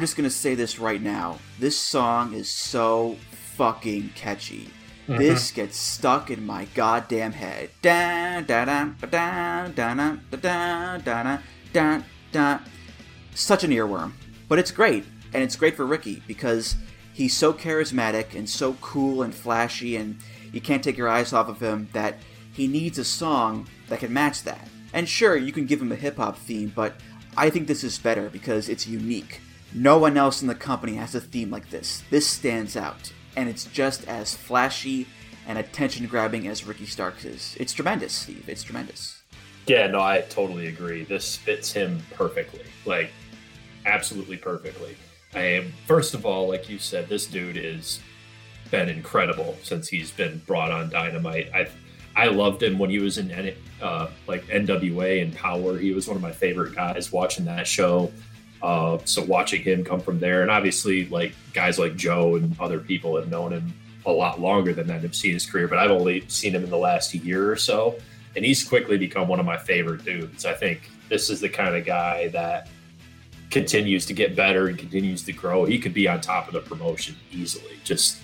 [0.00, 1.38] I'm just gonna say this right now.
[1.58, 3.18] This song is so
[3.58, 4.70] fucking catchy.
[5.06, 5.18] Mhm.
[5.18, 7.68] This gets stuck in my goddamn head.
[7.82, 11.38] Da da da da da da da da da
[11.74, 12.58] da da.
[13.34, 14.12] Such an earworm,
[14.48, 16.76] but it's great, and it's great for Ricky because
[17.12, 20.16] he's so charismatic and so cool and flashy, and
[20.50, 21.90] you can't take your eyes off of him.
[21.92, 22.20] That
[22.54, 24.66] he needs a song that can match that.
[24.94, 26.94] And sure, you can give him a hip hop theme, but
[27.36, 29.42] I think this is better because it's unique.
[29.72, 32.02] No one else in the company has a theme like this.
[32.10, 35.06] This stands out, and it's just as flashy
[35.46, 37.56] and attention grabbing as Ricky Starks is.
[37.58, 38.48] It's tremendous, Steve.
[38.48, 39.22] It's tremendous.
[39.66, 41.04] Yeah, no, I totally agree.
[41.04, 42.62] This fits him perfectly.
[42.84, 43.12] Like,
[43.86, 44.96] absolutely perfectly.
[45.34, 48.00] I first of all, like you said, this dude has
[48.70, 51.50] been incredible since he's been brought on Dynamite.
[51.54, 51.68] I
[52.16, 55.78] I loved him when he was in uh, like NWA and Power.
[55.78, 58.12] He was one of my favorite guys watching that show.
[58.62, 62.78] Uh, so watching him come from there, and obviously like guys like Joe and other
[62.78, 63.72] people have known him
[64.06, 65.02] a lot longer than that.
[65.02, 67.96] Have seen his career, but I've only seen him in the last year or so,
[68.36, 70.44] and he's quickly become one of my favorite dudes.
[70.44, 72.68] I think this is the kind of guy that
[73.50, 75.64] continues to get better and continues to grow.
[75.64, 77.78] He could be on top of the promotion easily.
[77.82, 78.18] Just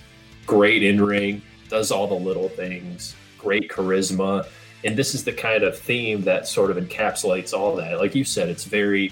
[0.45, 4.47] great in ring, does all the little things, great charisma.
[4.83, 7.99] And this is the kind of theme that sort of encapsulates all that.
[7.99, 9.11] Like you said, it's very,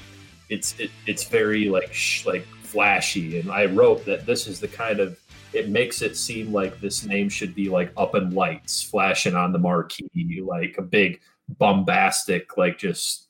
[0.50, 3.40] it's it, it's very like sh- like flashy.
[3.40, 5.20] And I wrote that this is the kind of
[5.54, 9.54] it makes it seem like this name should be like up in lights, flashing on
[9.54, 13.30] the marquee, like a big bombastic, like just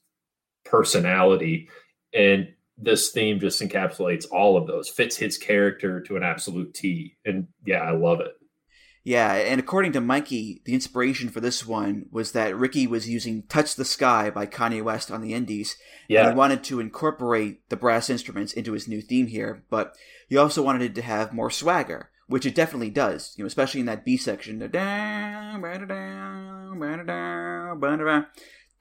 [0.63, 1.69] personality.
[2.13, 7.15] And this theme just encapsulates all of those, fits his character to an absolute T.
[7.25, 8.35] And yeah, I love it.
[9.05, 13.43] Yeah, and according to Mikey, the inspiration for this one was that Ricky was using
[13.43, 15.77] Touch the Sky by Kanye West on the Indies.
[16.07, 16.21] Yeah.
[16.21, 19.95] And he wanted to incorporate the brass instruments into his new theme here, but
[20.27, 23.79] he also wanted it to have more swagger, which it definitely does, you know, especially
[23.79, 24.57] in that B section.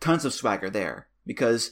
[0.00, 1.70] Tons of swagger there, because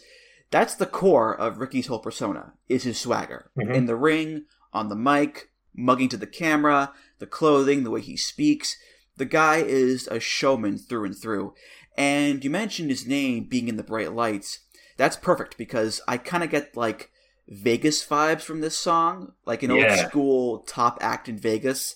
[0.50, 3.50] that's the core of Ricky's whole persona, is his swagger.
[3.58, 3.74] Mhm.
[3.74, 4.44] In the ring,
[4.74, 6.92] on the mic, mugging to the camera,
[7.22, 8.76] the clothing, the way he speaks.
[9.16, 11.54] The guy is a showman through and through.
[11.96, 14.58] And you mentioned his name being in the bright lights.
[14.96, 17.12] That's perfect because I kind of get like
[17.46, 21.94] Vegas vibes from this song, like an old school top act in Vegas.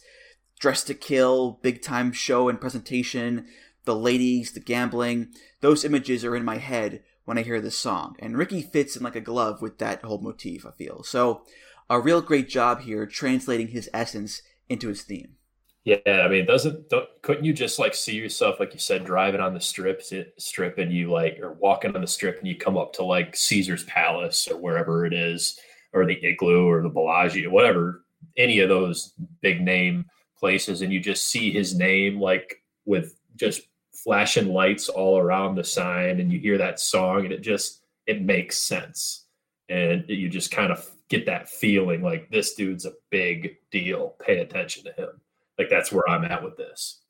[0.61, 3.47] Dressed to kill, big time show and presentation,
[3.85, 5.31] the ladies, the gambling.
[5.61, 8.15] Those images are in my head when I hear this song.
[8.21, 11.03] And Ricky fits in like a glove with that whole motif, I feel.
[11.03, 11.43] So,
[11.91, 15.37] a real great job here translating his essence into his theme.
[15.85, 19.41] Yeah, I mean, doesn't don't, couldn't you just like see yourself, like you said, driving
[19.41, 20.03] on the strip,
[20.37, 23.37] strip, and you like, or walking on the strip, and you come up to like
[23.37, 25.61] Caesar's Palace or wherever it is,
[25.93, 28.05] or the Igloo or the Bellagio, whatever,
[28.37, 29.13] any of those
[29.43, 30.07] big name
[30.37, 33.63] places, and you just see his name like with just
[33.93, 38.23] flashing lights all around the sign, and you hear that song, and it just it
[38.23, 39.27] makes sense,
[39.69, 44.15] and you just kind of get that feeling like this dude's a big deal.
[44.21, 45.21] Pay attention to him.
[45.59, 47.01] Like that's where I'm at with this.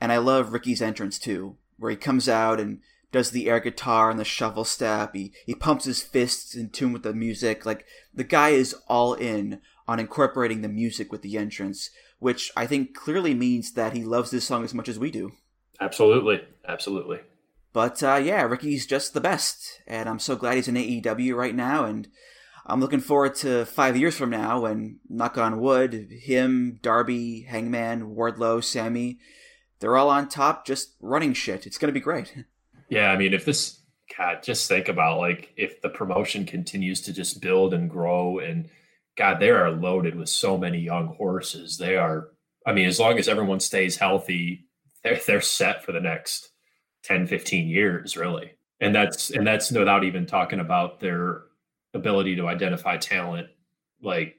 [0.00, 2.80] And I love Ricky's entrance too, where he comes out and
[3.10, 5.14] does the air guitar and the shovel step.
[5.14, 7.64] He he pumps his fists in tune with the music.
[7.64, 12.66] Like the guy is all in on incorporating the music with the entrance, which I
[12.66, 15.32] think clearly means that he loves this song as much as we do.
[15.80, 17.20] Absolutely, absolutely.
[17.72, 21.54] But uh, yeah, Ricky's just the best, and I'm so glad he's in AEW right
[21.54, 21.84] now.
[21.84, 22.08] And
[22.68, 28.14] I'm looking forward to five years from now when, knock on wood, him, Darby, Hangman,
[28.14, 29.18] Wardlow, Sammy,
[29.80, 31.66] they're all on top just running shit.
[31.66, 32.34] It's going to be great.
[32.90, 33.82] Yeah, I mean, if this,
[34.16, 38.70] God, just think about like if the promotion continues to just build and grow, and
[39.14, 41.76] God, they are loaded with so many young horses.
[41.76, 42.30] They are,
[42.64, 44.68] I mean, as long as everyone stays healthy,
[45.04, 46.48] they're, they're set for the next
[47.02, 48.52] 10, 15 years, really.
[48.80, 51.42] And that's, and that's without even talking about their
[51.94, 53.48] ability to identify talent,
[54.02, 54.36] like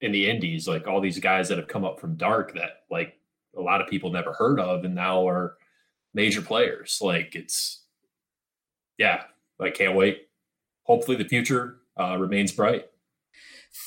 [0.00, 3.14] in the indies, like all these guys that have come up from dark that like
[3.56, 5.56] a lot of people never heard of and now are
[6.14, 6.98] major players.
[7.02, 7.84] Like it's,
[8.98, 9.24] yeah,
[9.60, 10.28] I can't wait.
[10.84, 12.86] Hopefully the future uh, remains bright.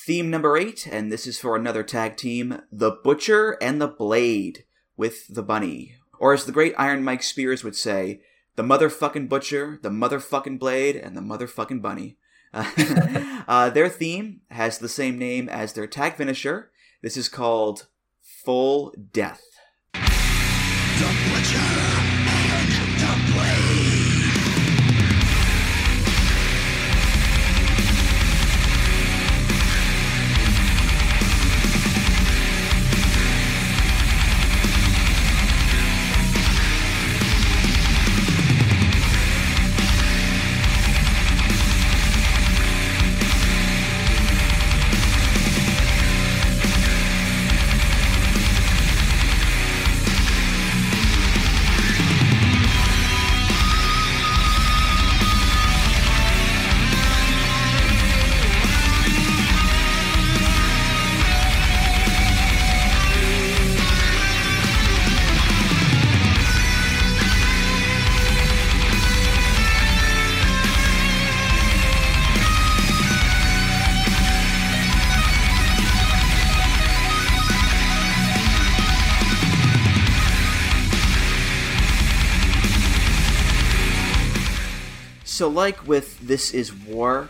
[0.05, 4.63] Theme number eight, and this is for another tag team The Butcher and the Blade
[4.95, 5.95] with the Bunny.
[6.19, 8.21] Or as the great Iron Mike Sparks would say,
[8.55, 12.17] the motherfucking Butcher, the motherfucking Blade, and the motherfucking Bunny.
[12.53, 16.71] Uh, their theme has the same name as their tag finisher.
[17.01, 17.87] This is called
[18.21, 19.41] Full Death.
[85.63, 87.29] Like with This Is War,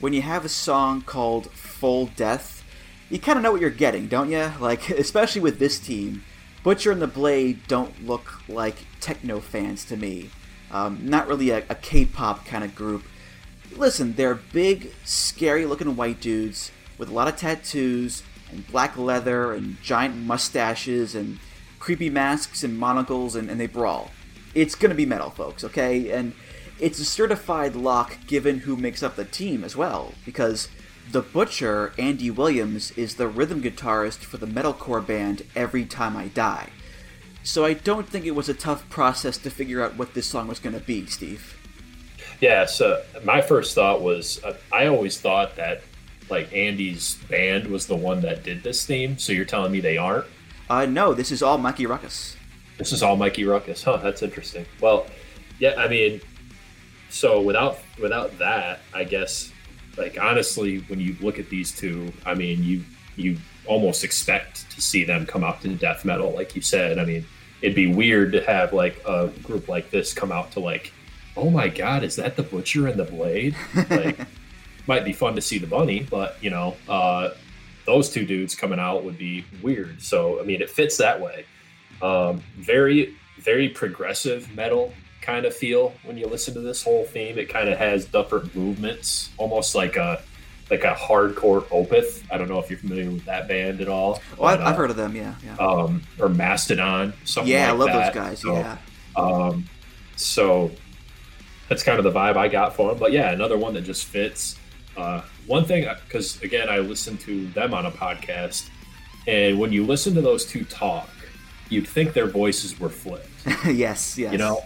[0.00, 2.64] when you have a song called Full Death,
[3.08, 4.50] you kind of know what you're getting, don't you?
[4.60, 6.24] Like, especially with this team,
[6.64, 10.30] Butcher and the Blade don't look like techno fans to me.
[10.72, 13.04] Um, not really a, a K-pop kind of group.
[13.76, 19.80] Listen, they're big, scary-looking white dudes with a lot of tattoos and black leather and
[19.82, 21.38] giant mustaches and
[21.78, 24.10] creepy masks and monocles, and, and they brawl.
[24.52, 26.10] It's gonna be metal, folks, okay?
[26.10, 26.32] And
[26.80, 30.68] it's a certified lock given who makes up the team as well, because
[31.10, 36.28] the Butcher, Andy Williams, is the rhythm guitarist for the metalcore band Every Time I
[36.28, 36.70] Die.
[37.42, 40.48] So I don't think it was a tough process to figure out what this song
[40.48, 41.56] was going to be, Steve.
[42.40, 45.82] Yeah, so my first thought was uh, I always thought that
[46.30, 49.18] like Andy's band was the one that did this theme.
[49.18, 50.26] So you're telling me they aren't?
[50.68, 52.36] Uh, no, this is all Mikey Ruckus.
[52.76, 53.82] This is all Mikey Ruckus.
[53.82, 54.66] Huh, that's interesting.
[54.80, 55.06] Well,
[55.58, 56.20] yeah, I mean,
[57.08, 59.52] so without without that, I guess
[59.96, 62.84] like honestly, when you look at these two, I mean, you
[63.16, 66.98] you almost expect to see them come out to death metal, like you said.
[66.98, 67.26] I mean,
[67.60, 70.92] it'd be weird to have like a group like this come out to like,
[71.36, 73.56] oh my god, is that the Butcher and the Blade?
[73.90, 74.18] Like,
[74.86, 77.30] might be fun to see the bunny, but you know, uh,
[77.84, 80.00] those two dudes coming out would be weird.
[80.02, 81.44] So I mean, it fits that way.
[82.00, 87.38] Um, very very progressive metal kind of feel when you listen to this whole theme.
[87.38, 90.22] It kind of has different movements, almost like a
[90.70, 92.22] like a hardcore Opeth.
[92.30, 94.20] I don't know if you're familiar with that band at all.
[94.38, 95.16] Oh, I've, I've heard of them.
[95.16, 95.56] Yeah, yeah.
[95.56, 97.14] Um, or Mastodon.
[97.24, 98.14] Something yeah, like I love that.
[98.14, 98.40] those guys.
[98.40, 98.78] So, yeah.
[99.16, 99.64] Um,
[100.16, 100.70] so
[101.68, 102.98] that's kind of the vibe I got for them.
[102.98, 104.56] But yeah, another one that just fits.
[104.96, 108.68] Uh, one thing, because again, I listened to them on a podcast,
[109.26, 111.08] and when you listen to those two talk,
[111.68, 113.28] you'd think their voices were flipped.
[113.66, 114.32] yes, yes.
[114.32, 114.60] You know,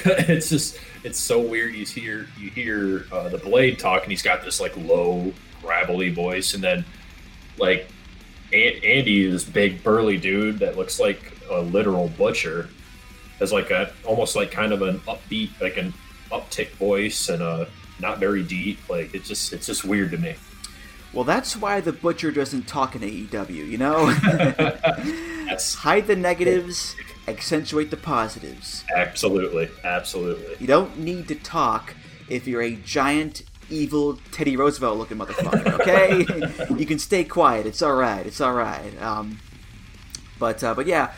[0.28, 1.74] it's just it's so weird.
[1.74, 6.10] You hear you hear uh, the blade talk, and he's got this like low, gravelly
[6.10, 6.84] voice, and then
[7.58, 7.88] like
[8.52, 12.68] An- Andy, this big burly dude that looks like a literal butcher,
[13.38, 15.92] has like a almost like kind of an upbeat, like an
[16.30, 17.68] uptick voice, and a
[18.00, 18.78] not very deep.
[18.88, 20.34] Like it's just it's just weird to me.
[21.12, 23.50] Well, that's why the butcher doesn't talk in AEW.
[23.50, 24.06] You know,
[25.78, 26.96] hide the negatives,
[27.28, 28.84] accentuate the positives.
[28.94, 30.56] Absolutely, absolutely.
[30.60, 31.94] You don't need to talk
[32.28, 35.80] if you're a giant, evil Teddy Roosevelt looking motherfucker.
[35.80, 37.66] Okay, you can stay quiet.
[37.66, 38.26] It's all right.
[38.26, 39.00] It's all right.
[39.02, 39.38] Um,
[40.38, 41.12] but uh, but yeah,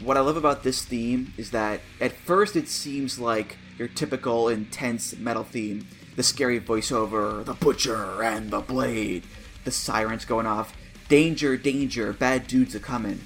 [0.00, 4.48] what I love about this theme is that at first it seems like your typical
[4.48, 5.86] intense metal theme.
[6.16, 9.22] the scary voiceover, the butcher and the blade,
[9.64, 10.76] the sirens going off,
[11.08, 13.20] danger, danger, bad dudes are coming.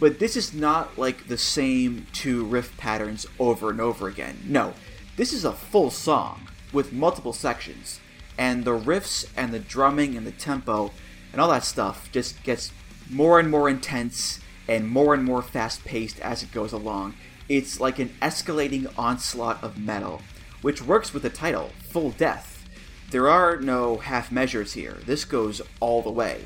[0.00, 4.38] But this is not like the same two riff patterns over and over again.
[4.44, 4.74] No,
[5.16, 8.00] this is a full song with multiple sections,
[8.36, 10.92] and the riffs and the drumming and the tempo
[11.32, 12.72] and all that stuff just gets
[13.10, 17.14] more and more intense and more and more fast paced as it goes along.
[17.48, 20.22] It's like an escalating onslaught of metal,
[20.62, 22.66] which works with the title, Full Death.
[23.10, 26.44] There are no half measures here, this goes all the way.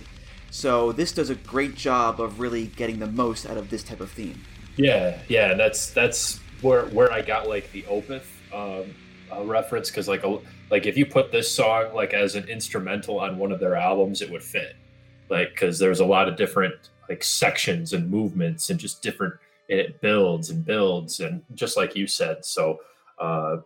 [0.52, 4.02] So this does a great job of really getting the most out of this type
[4.02, 4.44] of theme.
[4.76, 8.94] Yeah, yeah, that's that's where where I got like the Opeth um,
[9.34, 10.38] uh, reference because like a,
[10.70, 14.20] like if you put this song like as an instrumental on one of their albums,
[14.20, 14.76] it would fit.
[15.30, 19.34] Like because there's a lot of different like sections and movements and just different
[19.70, 22.44] and it builds and builds and just like you said.
[22.44, 22.80] So
[23.18, 23.56] uh,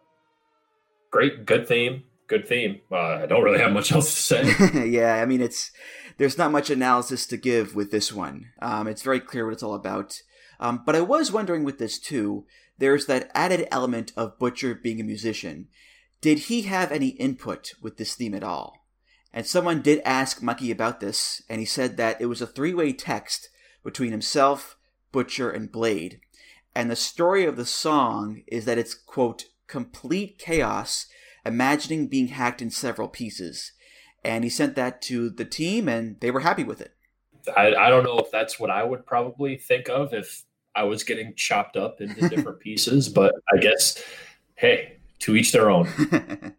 [1.11, 2.81] great, good theme, good theme.
[2.93, 4.89] Uh, I don't really have much else to say.
[4.89, 5.73] yeah, I mean it's
[6.19, 8.51] there's not much analysis to give with this one.
[8.61, 10.23] Um, it's very clear what it's all about.
[10.59, 12.47] Um, but I was wondering with this too.
[12.79, 15.69] There's that added element of Butcher being a musician.
[16.21, 18.87] Did he have any input with this theme at all?
[19.33, 22.73] And someone did ask Mikey about this, and he said that it was a three
[22.73, 23.51] way text
[23.85, 24.77] between himself,
[25.13, 26.21] Butcher, and Blade.
[26.75, 31.07] And the story of the song is that it's, quote, complete chaos,
[31.45, 33.73] imagining being hacked in several pieces.
[34.25, 36.93] And he sent that to the team, and they were happy with it.
[37.57, 40.45] I, I don't know if that's what I would probably think of if
[40.75, 44.03] I was getting chopped up into different pieces, but I guess,
[44.57, 45.89] hey, to each their own.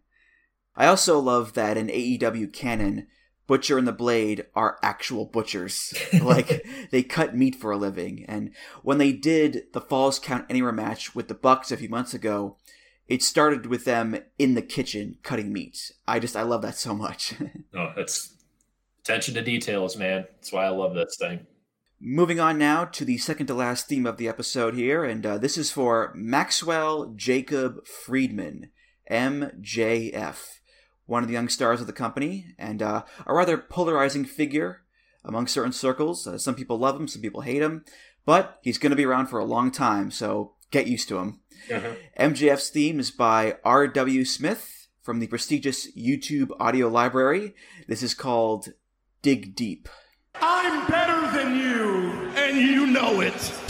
[0.76, 3.08] I also love that in AEW canon,
[3.48, 5.94] Butcher and the Blade are actual butchers.
[6.22, 8.24] like they cut meat for a living.
[8.28, 8.52] And
[8.82, 12.58] when they did the Falls Count Anywhere match with the Bucks a few months ago,
[13.08, 15.92] it started with them in the kitchen cutting meat.
[16.06, 17.34] I just I love that so much.
[17.74, 18.34] oh, that's
[19.02, 20.26] attention to details, man.
[20.36, 21.46] That's why I love this thing.
[22.00, 25.38] Moving on now to the second to last theme of the episode here, and uh,
[25.38, 28.70] this is for Maxwell Jacob Friedman,
[29.10, 30.36] MJF,
[31.06, 34.82] one of the young stars of the company, and uh, a rather polarizing figure
[35.24, 36.24] among certain circles.
[36.24, 37.84] Uh, some people love him, some people hate him,
[38.24, 41.40] but he's going to be around for a long time, so get used to him.
[41.70, 41.94] Uh-huh.
[42.18, 44.24] MJF's theme is by R.W.
[44.24, 47.54] Smith from the prestigious YouTube audio library.
[47.86, 48.68] This is called
[49.22, 49.88] Dig Deep.
[50.34, 53.67] I'm better than you, and you know it.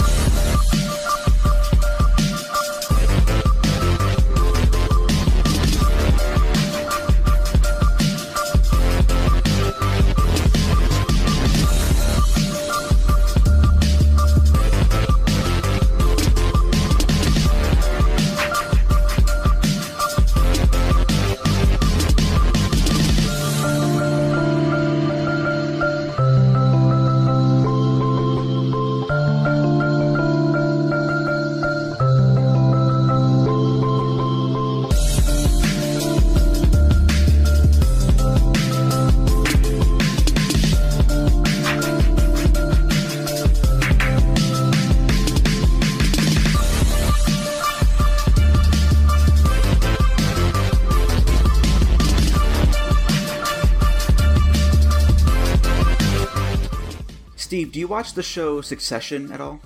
[57.79, 59.61] Do you watch the show Succession at all?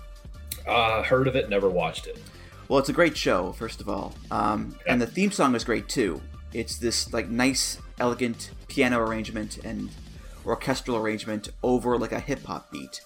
[0.69, 2.19] Uh, heard of it, never watched it.
[2.69, 5.89] Well, it's a great show, first of all, um, and the theme song is great
[5.89, 6.21] too.
[6.53, 9.89] It's this like nice, elegant piano arrangement and
[10.45, 13.01] orchestral arrangement over like a hip hop beat,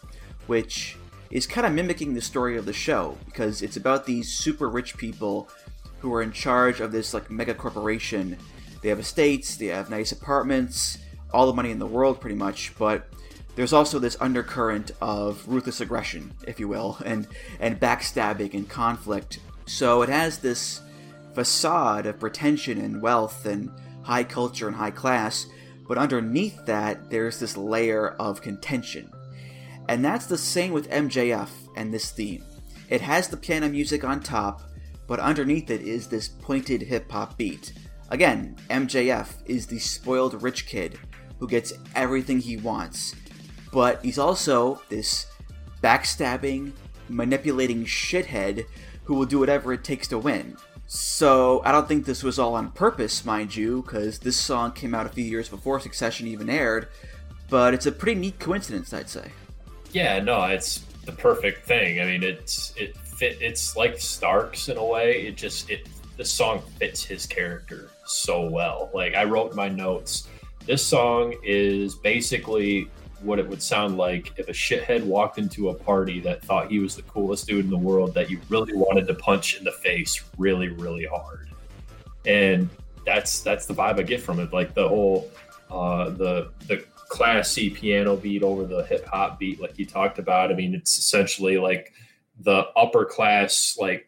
[0.48, 0.96] which
[1.30, 4.96] is kind of mimicking the story of the show because it's about these super rich
[4.96, 5.48] people
[6.00, 8.36] who are in charge of this like mega corporation.
[8.82, 10.98] They have estates, they have nice apartments,
[11.32, 13.06] all the money in the world pretty much, but
[13.56, 17.26] there's also this undercurrent of ruthless aggression, if you will, and
[17.58, 19.40] and backstabbing and conflict.
[19.64, 20.82] So it has this
[21.34, 23.70] facade of pretension and wealth and
[24.02, 25.46] high culture and high class,
[25.88, 29.10] but underneath that there's this layer of contention.
[29.88, 32.44] And that's the same with MJF and this theme.
[32.90, 34.62] It has the piano music on top,
[35.06, 37.72] but underneath it is this pointed hip hop beat.
[38.10, 40.98] Again, MJF is the spoiled rich kid
[41.38, 43.14] who gets everything he wants
[43.72, 45.26] but he's also this
[45.82, 46.72] backstabbing,
[47.08, 48.66] manipulating shithead
[49.04, 50.56] who will do whatever it takes to win.
[50.86, 54.94] So I don't think this was all on purpose, mind you, because this song came
[54.94, 56.88] out a few years before Succession even aired.
[57.48, 59.30] But it's a pretty neat coincidence, I'd say.
[59.92, 62.00] Yeah, no, it's the perfect thing.
[62.00, 63.38] I mean, it's it fit.
[63.40, 65.26] It's like Starks in a way.
[65.26, 68.90] It just it the song fits his character so well.
[68.94, 70.28] Like I wrote my notes,
[70.66, 72.88] this song is basically
[73.22, 76.78] what it would sound like if a shithead walked into a party that thought he
[76.78, 79.72] was the coolest dude in the world that you really wanted to punch in the
[79.72, 81.48] face really, really hard.
[82.26, 82.68] And
[83.04, 84.52] that's that's the vibe I get from it.
[84.52, 85.30] Like the whole
[85.70, 90.50] uh, the the classy piano beat over the hip hop beat, like you talked about.
[90.50, 91.92] I mean, it's essentially like
[92.40, 94.06] the upper class, like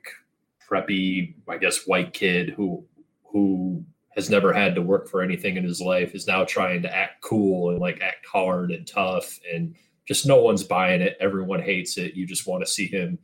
[0.68, 2.84] preppy, I guess, white kid who
[3.24, 3.84] who
[4.18, 7.22] has never had to work for anything in his life is now trying to act
[7.22, 9.76] cool and like act hard and tough and
[10.08, 11.16] just no one's buying it.
[11.20, 12.14] Everyone hates it.
[12.14, 13.20] You just want to see him,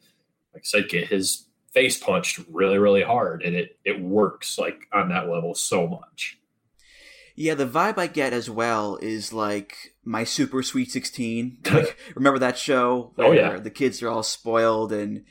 [0.52, 4.86] like I said, get his face punched really, really hard, and it it works like
[4.92, 6.38] on that level so much.
[7.34, 11.58] Yeah, the vibe I get as well is like my Super Sweet Sixteen.
[11.72, 13.14] Like, remember that show?
[13.18, 13.56] Oh, yeah.
[13.56, 15.24] the kids are all spoiled and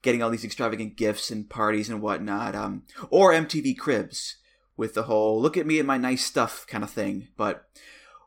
[0.00, 2.54] getting all these extravagant gifts and parties and whatnot.
[2.54, 4.36] Um, or MTV Cribs
[4.80, 7.28] with the whole "look at me and my nice stuff" kind of thing.
[7.36, 7.66] But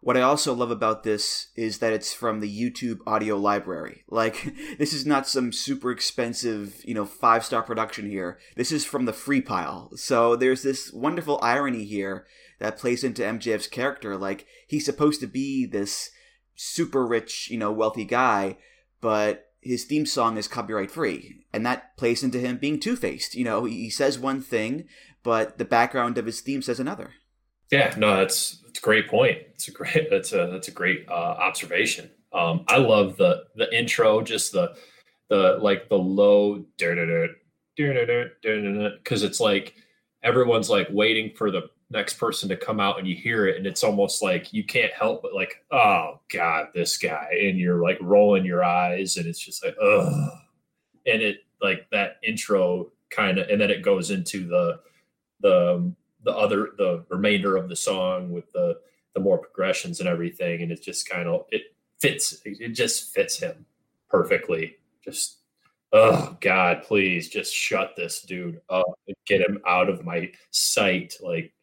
[0.04, 4.04] what I also love about this is that it's from the YouTube audio library.
[4.14, 8.38] Like, this is not some super expensive, you know, five star production here.
[8.56, 9.90] This is from the free pile.
[9.96, 12.28] So there's this wonderful irony here
[12.60, 14.16] that plays into MJF's character.
[14.16, 16.12] Like, he's supposed to be this
[16.56, 18.58] super rich, you know, wealthy guy,
[19.02, 21.46] but his theme song is copyright free.
[21.52, 23.34] And that plays into him being two faced.
[23.34, 24.86] You know, he says one thing,
[25.24, 27.12] but the background of his theme says another.
[27.72, 29.40] Yeah, no, that's it's a great point.
[29.54, 32.10] It's a great that's a that's a great uh, observation.
[32.32, 34.76] Um, I love the the intro, just the
[35.30, 36.64] the like the low
[37.78, 39.76] because it's like
[40.22, 43.68] everyone's like waiting for the next person to come out and you hear it and
[43.68, 47.98] it's almost like you can't help but like oh god this guy and you're like
[48.02, 50.32] rolling your eyes and it's just like ugh
[51.06, 54.80] and it like that intro kind of and then it goes into the
[55.42, 55.94] the
[56.24, 58.80] the other the remainder of the song with the
[59.14, 60.62] the more progressions and everything.
[60.62, 61.64] And it just kind of it
[62.00, 63.66] fits it just fits him
[64.10, 64.78] perfectly.
[65.04, 65.38] Just
[65.92, 71.16] oh god please just shut this dude up and get him out of my sight.
[71.22, 71.54] Like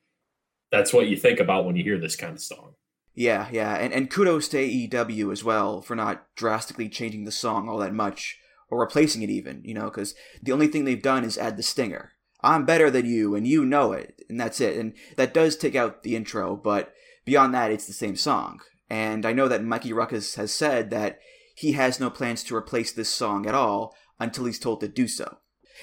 [0.71, 2.75] that's what you think about when you hear this kind of song.
[3.15, 7.69] Yeah, yeah, and, and kudos to AEW as well for not drastically changing the song
[7.69, 8.39] all that much,
[8.71, 11.63] or replacing it even, you know, because the only thing they've done is add the
[11.63, 12.13] stinger.
[12.43, 14.77] I'm better than you, and you know it, and that's it.
[14.77, 16.93] And that does take out the intro, but
[17.25, 18.61] beyond that, it's the same song.
[18.89, 21.21] And I know that Mikey Ruckus has said that
[21.55, 25.07] he has no plans to replace this song at all until he's told to do
[25.07, 25.39] so.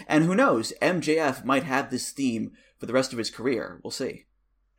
[0.07, 3.79] And who knows, MJF might have this theme for the rest of his career.
[3.83, 4.25] We'll see.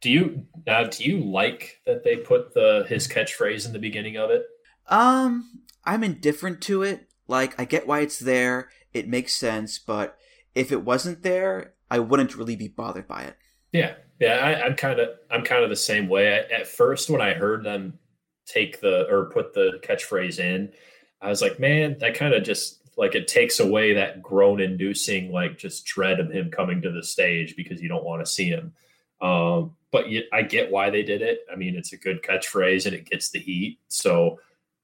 [0.01, 4.17] do you now do you like that they put the his catchphrase in the beginning
[4.17, 4.43] of it
[4.87, 7.09] Um, I'm indifferent to it.
[7.27, 10.17] Like, I get why it's there, it makes sense, but
[10.59, 13.37] if it wasn't there, I wouldn't really be bothered by it.
[13.73, 16.27] Yeah, yeah, I, I'm kind of I'm kind of the same way.
[16.29, 17.99] At, at first, when I heard them
[18.47, 20.73] take the or put the catchphrase in,
[21.21, 25.57] I was like, man, that kind of just like it takes away that groan-inducing like
[25.57, 28.73] just dread of him coming to the stage because you don't want to see him.
[29.21, 31.41] Um, but you, I get why they did it.
[31.53, 33.79] I mean, it's a good catchphrase and it gets the heat.
[33.87, 34.41] So,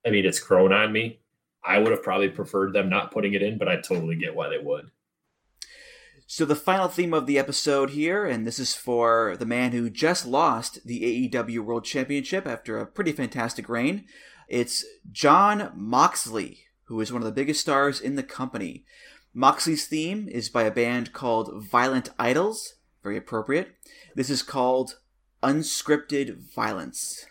[0.06, 1.18] I mean, it's grown on me.
[1.64, 4.48] I would have probably preferred them not putting it in, but I totally get why
[4.48, 4.90] they would.
[6.26, 9.90] So, the final theme of the episode here, and this is for the man who
[9.90, 14.06] just lost the AEW World Championship after a pretty fantastic reign.
[14.48, 18.86] It's Jon Moxley, who is one of the biggest stars in the company.
[19.34, 23.74] Moxley's theme is by a band called Violent Idols, very appropriate.
[24.14, 25.00] This is called
[25.42, 27.26] Unscripted Violence.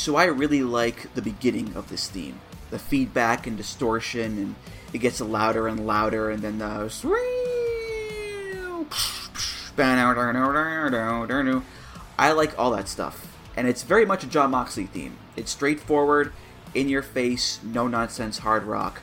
[0.00, 2.40] So I really like the beginning of this theme.
[2.70, 4.54] The feedback and distortion, and
[4.94, 6.90] it gets louder and louder, and then the
[12.18, 15.18] I like all that stuff, and it's very much a Jon Moxley theme.
[15.36, 16.32] It's straightforward,
[16.72, 19.02] in your face, no nonsense hard rock.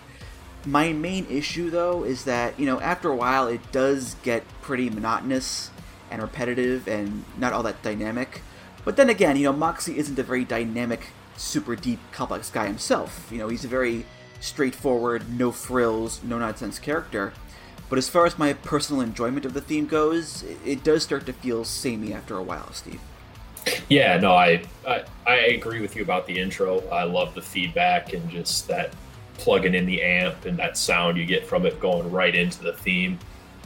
[0.66, 4.90] My main issue, though, is that, you know, after a while it does get pretty
[4.90, 5.70] monotonous
[6.10, 8.42] and repetitive and not all that dynamic.
[8.88, 13.28] But then again, you know, Moxley isn't a very dynamic, super deep, complex guy himself.
[13.30, 14.06] You know, he's a very
[14.40, 17.34] straightforward, no frills, no nonsense character.
[17.90, 21.26] But as far as my personal enjoyment of the theme goes, it- it does start
[21.26, 23.02] to feel samey after a while, Steve.
[23.90, 26.82] Yeah, no, I, I I agree with you about the intro.
[26.90, 28.94] I love the feedback and just that
[29.38, 32.72] plugging in the amp and that sound you get from it going right into the
[32.72, 33.20] theme.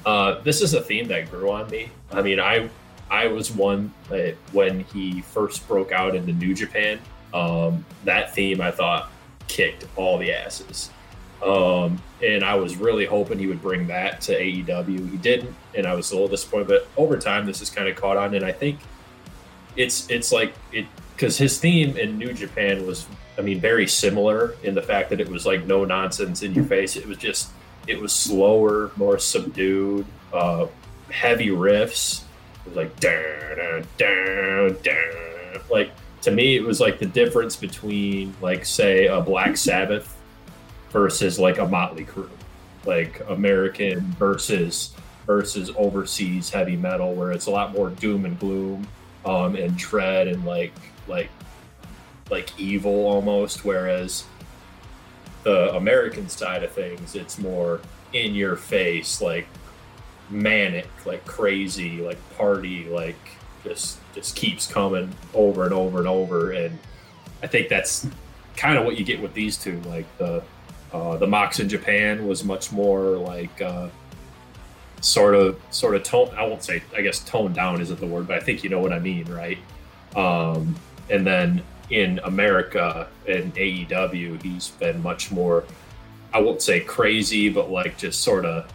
[0.03, 1.91] Uh, this is a theme that grew on me.
[2.11, 2.71] I mean, I
[3.11, 6.97] I was one that when he first broke out into New Japan.
[7.33, 9.11] Um, that theme I thought
[9.47, 10.89] kicked all the asses.
[11.43, 15.11] Um, and I was really hoping he would bring that to AEW.
[15.11, 16.67] He didn't, and I was a little disappointed.
[16.67, 18.79] But over time, this has kind of caught on, and I think
[19.75, 20.85] it's it's like it
[21.15, 23.07] because his theme in New Japan was,
[23.37, 26.65] I mean, very similar in the fact that it was like no nonsense in your
[26.65, 26.95] face.
[26.95, 27.49] It was just
[27.87, 30.67] it was slower, more subdued, uh,
[31.09, 32.23] heavy riffs.
[32.65, 34.77] It was like down, down.
[35.69, 40.15] Like to me, it was like the difference between like say a Black Sabbath
[40.89, 42.29] versus like a Motley Crue,
[42.85, 44.93] like American versus
[45.25, 48.87] versus overseas heavy metal, where it's a lot more doom and gloom,
[49.25, 50.73] um, and dread and like
[51.07, 51.29] like
[52.29, 53.65] like evil almost.
[53.65, 54.25] Whereas
[55.43, 57.81] the American side of things, it's more
[58.13, 59.47] in your face, like
[60.31, 63.17] manic, like crazy, like party, like
[63.63, 66.51] just just keeps coming over and over and over.
[66.51, 66.77] And
[67.43, 68.07] I think that's
[68.55, 69.79] kind of what you get with these two.
[69.81, 70.43] Like the
[70.93, 73.89] uh, the Mox in Japan was much more like uh,
[75.01, 76.29] sort of sort of tone.
[76.35, 78.79] I won't say I guess toned down isn't the word, but I think you know
[78.79, 79.57] what I mean, right?
[80.15, 80.75] Um,
[81.09, 85.65] and then in America and AEW, he's been much more.
[86.33, 88.71] I won't say crazy, but like just sort of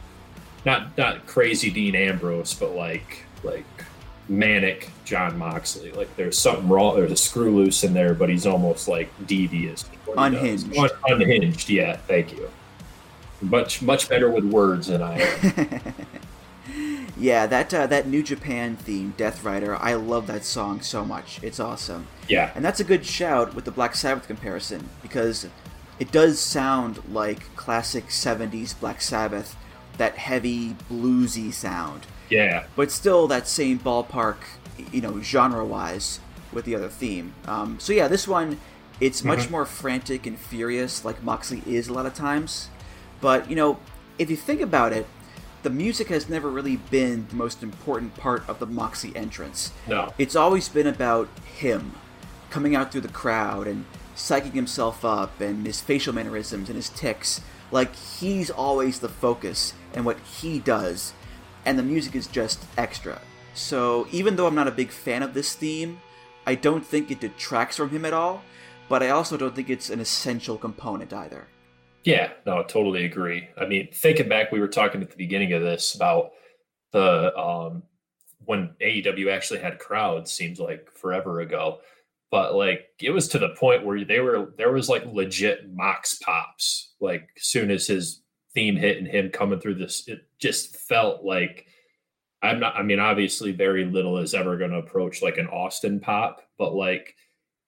[0.67, 3.65] not not crazy Dean Ambrose, but like like
[4.29, 5.93] manic Jon Moxley.
[5.93, 6.97] Like there's something wrong.
[6.97, 9.85] There's a screw loose in there, but he's almost like devious.
[10.05, 10.15] does.
[10.19, 10.77] Unhinged.
[10.77, 11.71] Un- unhinged.
[11.71, 12.51] Yeah, thank you.
[13.41, 15.95] Much much better with words than I am.
[17.19, 21.41] Yeah, that uh, that New Japan theme, Death Rider, I love that song so much.
[21.43, 22.09] It's awesome.
[22.29, 22.53] Yeah.
[22.55, 25.47] And that's a good shout with the Black Sabbath comparison because
[25.99, 29.57] it does sound like classic 70s Black Sabbath,
[29.99, 32.07] that heavy bluesy sound.
[32.31, 32.65] Yeah.
[32.75, 34.37] But still that same ballpark,
[34.93, 36.21] you know, genre-wise
[36.53, 37.35] with the other theme.
[37.47, 38.59] Um, so yeah, this one
[38.99, 39.51] it's much Mhm.
[39.51, 42.69] more frantic and furious like Moxley is a lot of times.
[43.21, 43.79] But, you know,
[44.19, 45.07] if you think about it,
[45.63, 49.73] the music has never really been the most important part of the Moxie entrance.
[49.87, 50.15] No.
[50.17, 51.29] It's always been about
[51.59, 51.93] him
[52.49, 53.85] coming out through the crowd and
[54.17, 57.43] psyching himself up and his facial mannerisms and his ticks.
[57.71, 61.13] Like he's always the focus and what he does,
[61.65, 63.21] and the music is just extra.
[63.55, 66.01] So even though I'm not a big fan of this theme,
[66.47, 68.43] I don't think it detracts from him at all,
[68.89, 71.49] but I also don't think it's an essential component either.
[72.05, 73.49] Yeah, no, I totally agree.
[73.59, 76.31] I mean, thinking back, we were talking at the beginning of this about
[76.93, 77.83] the um
[78.45, 81.81] when AEW actually had crowds seems like forever ago.
[82.37, 86.17] But like it was to the point where they were there was like legit mox
[86.17, 86.93] pops.
[87.01, 88.21] Like soon as his
[88.53, 91.65] theme hit and him coming through this, it just felt like
[92.43, 96.43] I'm not I mean, obviously very little is ever gonna approach like an Austin pop,
[96.59, 97.15] but like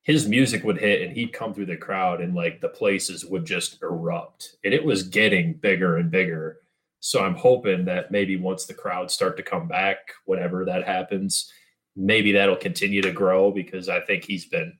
[0.02, 3.46] his music would hit and he'd come through the crowd and like the places would
[3.46, 6.58] just erupt and it was getting bigger and bigger
[7.00, 11.52] so i'm hoping that maybe once the crowds start to come back whenever that happens
[11.98, 14.78] maybe that'll continue to grow because i think he's been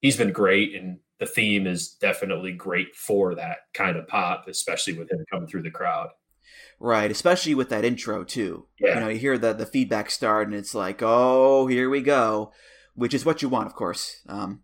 [0.00, 4.92] he's been great and the theme is definitely great for that kind of pop especially
[4.92, 6.08] with him coming through the crowd
[6.78, 8.66] Right, especially with that intro too.
[8.80, 8.94] Yeah.
[8.94, 12.52] You know, you hear the the feedback start, and it's like, oh, here we go,
[12.96, 14.20] which is what you want, of course.
[14.28, 14.62] Um,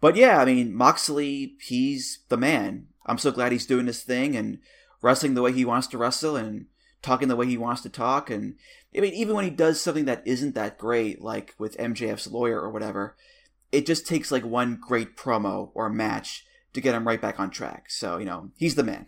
[0.00, 2.86] but yeah, I mean, Moxley, he's the man.
[3.04, 4.60] I'm so glad he's doing this thing and
[5.02, 6.66] wrestling the way he wants to wrestle and
[7.02, 8.30] talking the way he wants to talk.
[8.30, 8.56] And
[8.96, 12.60] I mean, even when he does something that isn't that great, like with MJF's lawyer
[12.60, 13.16] or whatever,
[13.72, 17.50] it just takes like one great promo or match to get him right back on
[17.50, 17.90] track.
[17.90, 19.06] So you know, he's the man.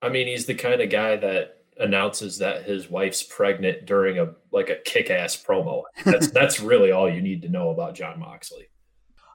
[0.00, 4.34] I mean, he's the kind of guy that announces that his wife's pregnant during a
[4.50, 5.82] like a kick-ass promo.
[6.04, 8.68] That's that's really all you need to know about Jon Moxley.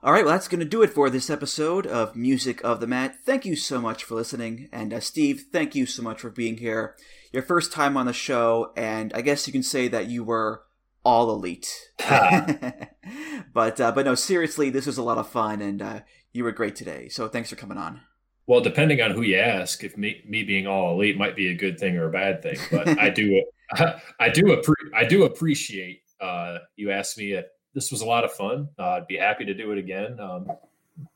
[0.00, 2.86] All right, well, that's going to do it for this episode of Music of the
[2.86, 3.16] Mat.
[3.24, 4.68] Thank you so much for listening.
[4.70, 6.94] And uh, Steve, thank you so much for being here.
[7.32, 10.62] Your first time on the show, and I guess you can say that you were
[11.04, 11.90] all elite.
[13.52, 16.00] but uh, but no, seriously, this was a lot of fun, and uh,
[16.32, 17.08] you were great today.
[17.08, 18.00] So thanks for coming on.
[18.46, 21.54] Well, depending on who you ask, if me me being all elite might be a
[21.54, 23.44] good thing or a bad thing, but I do
[24.18, 27.44] I do appre- I do appreciate uh, you asked me if
[27.74, 28.68] this was a lot of fun.
[28.78, 30.18] Uh, I'd be happy to do it again.
[30.18, 30.50] Um,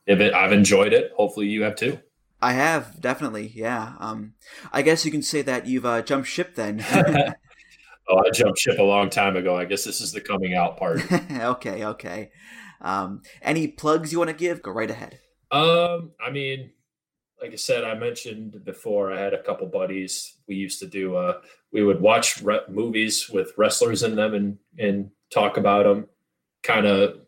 [0.06, 1.98] if it, I've enjoyed it, hopefully you have too.
[2.43, 3.93] I have definitely, yeah.
[4.01, 4.35] Um,
[4.73, 6.85] I guess you can say that you've uh, jumped ship then.
[8.09, 9.56] oh, I jumped ship a long time ago.
[9.56, 11.01] I guess this is the coming out part.
[11.32, 12.31] okay, okay.
[12.81, 14.60] Um, any plugs you want to give?
[14.60, 15.20] Go right ahead.
[15.52, 16.73] Um, I mean,
[17.40, 20.36] like I said, I mentioned before, I had a couple buddies.
[20.48, 21.14] We used to do.
[21.14, 21.40] Uh,
[21.73, 26.09] we would watch re- movies with wrestlers in them and and talk about them.
[26.64, 27.20] Kind of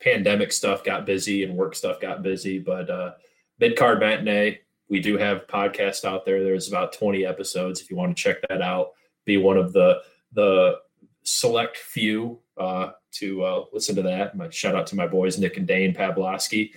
[0.00, 3.12] pandemic stuff got busy and work stuff got busy, but uh,
[3.58, 4.60] mid card matinee.
[4.88, 6.42] We do have podcast out there.
[6.42, 7.80] There's about 20 episodes.
[7.80, 8.92] If you want to check that out,
[9.24, 10.02] be one of the
[10.32, 10.78] the
[11.22, 14.36] select few uh, to uh, listen to that.
[14.36, 16.74] My shout out to my boys Nick and Dane Pavlovsky,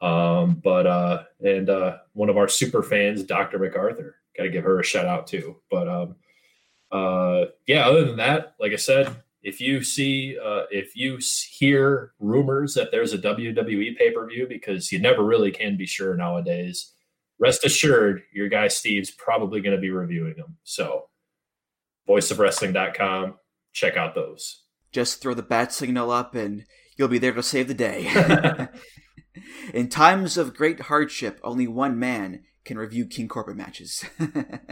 [0.00, 3.58] um, but uh, and uh, one of our super fans, Dr.
[3.58, 4.16] MacArthur.
[4.36, 5.56] Got to give her a shout out too.
[5.70, 6.16] But um,
[6.92, 11.18] uh, yeah, other than that, like I said, if you see uh, if you
[11.50, 15.86] hear rumors that there's a WWE pay per view, because you never really can be
[15.86, 16.92] sure nowadays,
[17.38, 20.56] rest assured your guy Steve's probably going to be reviewing them.
[20.64, 21.08] So,
[22.08, 23.34] voiceofwrestling.com,
[23.72, 24.62] check out those.
[24.90, 26.64] Just throw the bat signal up, and
[26.96, 28.68] you'll be there to save the day.
[29.74, 34.04] In times of great hardship, only one man can review King Corbin matches.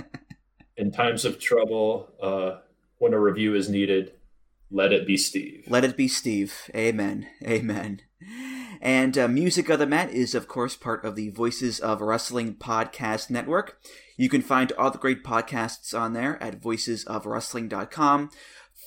[0.77, 2.61] In times of trouble, uh,
[2.99, 4.13] when a review is needed,
[4.71, 5.65] let it be Steve.
[5.69, 6.71] Let it be Steve.
[6.75, 7.27] Amen.
[7.45, 8.03] Amen.
[8.81, 12.55] And uh, Music of the Mat is, of course, part of the Voices of Wrestling
[12.55, 13.79] Podcast Network.
[14.17, 18.31] You can find all the great podcasts on there at voicesofwrestling.com.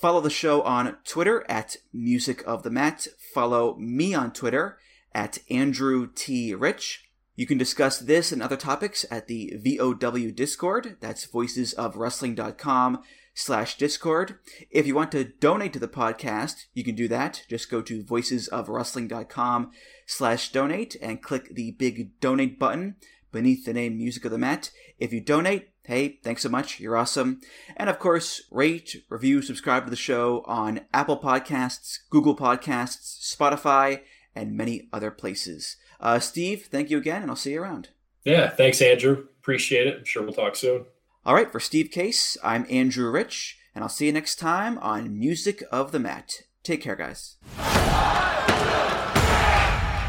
[0.02, 3.08] Follow the show on Twitter at Music of the Mat.
[3.34, 4.78] Follow me on Twitter
[5.14, 6.54] at Andrew T.
[6.54, 7.06] Rich.
[7.36, 10.98] You can discuss this and other topics at the VOW Discord.
[11.00, 13.04] That's voicesofwrestling.com
[13.40, 14.38] slash Discord.
[14.70, 17.46] If you want to donate to the podcast, you can do that.
[17.48, 19.72] Just go to voicesofwrestling.com
[20.06, 22.98] slash donate and click the big donate button
[23.32, 24.72] beneath the name Music of the Mat.
[24.98, 26.82] If you donate, hey, thanks so much.
[26.82, 27.40] You're awesome.
[27.78, 34.02] And of course, rate, review, subscribe to the show on Apple Podcasts, Google Podcasts, Spotify,
[34.36, 35.78] and many other places.
[36.02, 37.90] Uh, Steve, thank you again, and I'll see you around.
[38.26, 39.28] Yeah, thanks, Andrew.
[39.40, 39.96] Appreciate it.
[40.00, 40.86] I'm sure we'll talk soon.
[41.26, 45.20] All right, for Steve Case, I'm Andrew Rich, and I'll see you next time on
[45.20, 46.44] Music of the Mat.
[46.64, 47.36] Take care, guys.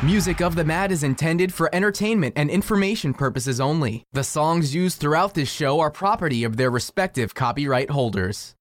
[0.05, 4.05] Music of the Mat is intended for entertainment and information purposes only.
[4.13, 8.55] The songs used throughout this show are property of their respective copyright holders.